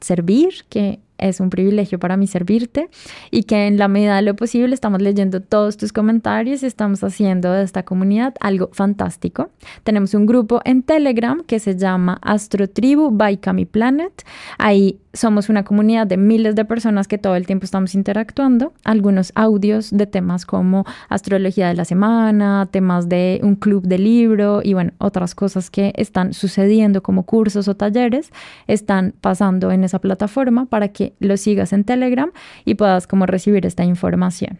servir, 0.00 0.64
que 0.70 0.98
es 1.18 1.40
un 1.40 1.50
privilegio 1.50 1.98
para 1.98 2.16
mí 2.16 2.26
servirte 2.26 2.88
y 3.30 3.44
que 3.44 3.66
en 3.66 3.78
la 3.78 3.88
medida 3.88 4.16
de 4.16 4.22
lo 4.22 4.34
posible 4.34 4.74
estamos 4.74 5.00
leyendo 5.00 5.40
todos 5.40 5.76
tus 5.76 5.92
comentarios 5.92 6.62
y 6.62 6.66
estamos 6.66 7.02
haciendo 7.04 7.52
de 7.52 7.62
esta 7.62 7.84
comunidad 7.84 8.34
algo 8.40 8.70
fantástico. 8.72 9.50
Tenemos 9.82 10.14
un 10.14 10.26
grupo 10.26 10.60
en 10.64 10.82
Telegram 10.82 11.42
que 11.44 11.58
se 11.58 11.76
llama 11.76 12.18
Astro 12.22 12.68
Tribu 12.68 13.10
by 13.10 13.38
Cami 13.38 13.64
Planet. 13.64 14.24
Ahí 14.58 14.98
somos 15.14 15.48
una 15.48 15.64
comunidad 15.64 16.06
de 16.06 16.16
miles 16.16 16.56
de 16.56 16.64
personas 16.64 17.08
que 17.08 17.18
todo 17.18 17.36
el 17.36 17.46
tiempo 17.46 17.64
estamos 17.64 17.94
interactuando. 17.94 18.72
Algunos 18.84 19.32
audios 19.34 19.90
de 19.90 20.06
temas 20.06 20.44
como 20.44 20.84
astrología 21.08 21.68
de 21.68 21.74
la 21.74 21.84
semana, 21.84 22.68
temas 22.70 23.08
de 23.08 23.40
un 23.42 23.54
club 23.54 23.86
de 23.86 23.98
libro 23.98 24.60
y 24.62 24.74
bueno, 24.74 24.92
otras 24.98 25.34
cosas 25.34 25.70
que 25.70 25.92
están 25.96 26.34
sucediendo 26.34 27.02
como 27.02 27.22
cursos 27.24 27.68
o 27.68 27.76
talleres 27.76 28.32
están 28.66 29.14
pasando 29.20 29.70
en 29.70 29.84
esa 29.84 30.00
plataforma 30.00 30.66
para 30.66 30.88
lo 31.20 31.36
sigas 31.36 31.72
en 31.72 31.84
Telegram 31.84 32.30
y 32.64 32.74
puedas 32.74 33.06
como 33.06 33.26
recibir 33.26 33.66
esta 33.66 33.84
información. 33.84 34.58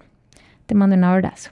Te 0.66 0.74
mando 0.74 0.96
un 0.96 1.04
abrazo. 1.04 1.50